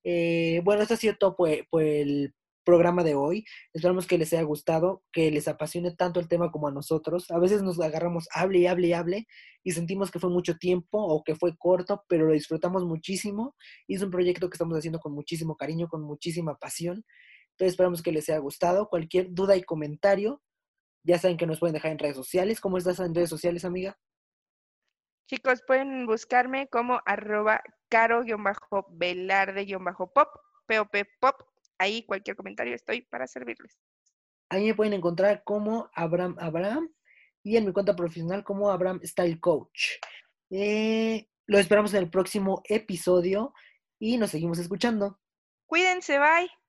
Eh, 0.03 0.61
bueno, 0.65 0.81
esto 0.81 0.95
ha 0.95 0.97
sido 0.97 1.15
todo 1.17 1.37
por 1.37 1.81
el 1.81 2.33
programa 2.63 3.03
de 3.03 3.15
hoy. 3.15 3.45
Esperamos 3.73 4.07
que 4.07 4.17
les 4.17 4.33
haya 4.33 4.43
gustado, 4.43 5.03
que 5.11 5.31
les 5.31 5.47
apasione 5.47 5.95
tanto 5.95 6.19
el 6.19 6.27
tema 6.27 6.51
como 6.51 6.67
a 6.67 6.71
nosotros. 6.71 7.29
A 7.31 7.39
veces 7.39 7.63
nos 7.63 7.79
agarramos, 7.79 8.27
hable 8.33 8.59
y 8.59 8.67
hable 8.67 8.87
y 8.87 8.93
hable, 8.93 9.27
y 9.63 9.71
sentimos 9.71 10.11
que 10.11 10.19
fue 10.19 10.29
mucho 10.29 10.57
tiempo 10.57 10.99
o 10.99 11.23
que 11.23 11.35
fue 11.35 11.55
corto, 11.57 12.03
pero 12.07 12.25
lo 12.25 12.33
disfrutamos 12.33 12.85
muchísimo. 12.85 13.55
Y 13.87 13.95
es 13.95 14.01
un 14.01 14.11
proyecto 14.11 14.49
que 14.49 14.55
estamos 14.55 14.77
haciendo 14.77 14.99
con 14.99 15.13
muchísimo 15.13 15.55
cariño, 15.55 15.87
con 15.87 16.01
muchísima 16.01 16.55
pasión. 16.55 17.05
Entonces 17.51 17.73
esperamos 17.73 18.01
que 18.01 18.11
les 18.11 18.27
haya 18.29 18.39
gustado. 18.39 18.89
Cualquier 18.89 19.33
duda 19.33 19.55
y 19.55 19.63
comentario, 19.63 20.41
ya 21.03 21.19
saben 21.19 21.37
que 21.37 21.45
nos 21.45 21.59
pueden 21.59 21.73
dejar 21.73 21.91
en 21.91 21.99
redes 21.99 22.15
sociales. 22.15 22.59
¿Cómo 22.59 22.77
estás 22.77 22.99
en 22.99 23.13
redes 23.13 23.29
sociales, 23.29 23.65
amiga? 23.65 23.97
Chicos, 25.29 25.61
pueden 25.65 26.05
buscarme 26.05 26.67
como 26.67 26.99
arroba 27.05 27.61
caro-velarde-pop, 27.89 30.27
POP 30.67 30.95
pop 31.19 31.41
ahí 31.77 32.05
cualquier 32.05 32.35
comentario 32.35 32.75
estoy 32.75 33.01
para 33.01 33.27
servirles. 33.27 33.77
Ahí 34.49 34.65
me 34.67 34.75
pueden 34.75 34.93
encontrar 34.93 35.43
como 35.43 35.89
Abraham 35.95 36.35
Abraham 36.39 36.89
y 37.43 37.57
en 37.57 37.65
mi 37.65 37.73
cuenta 37.73 37.95
profesional 37.95 38.43
como 38.43 38.69
Abraham 38.69 39.01
Style 39.03 39.39
Coach. 39.39 39.99
Eh, 40.49 41.27
lo 41.47 41.59
esperamos 41.59 41.93
en 41.93 42.03
el 42.03 42.09
próximo 42.09 42.61
episodio 42.65 43.53
y 43.99 44.17
nos 44.17 44.31
seguimos 44.31 44.59
escuchando. 44.59 45.19
Cuídense, 45.65 46.19
bye. 46.19 46.62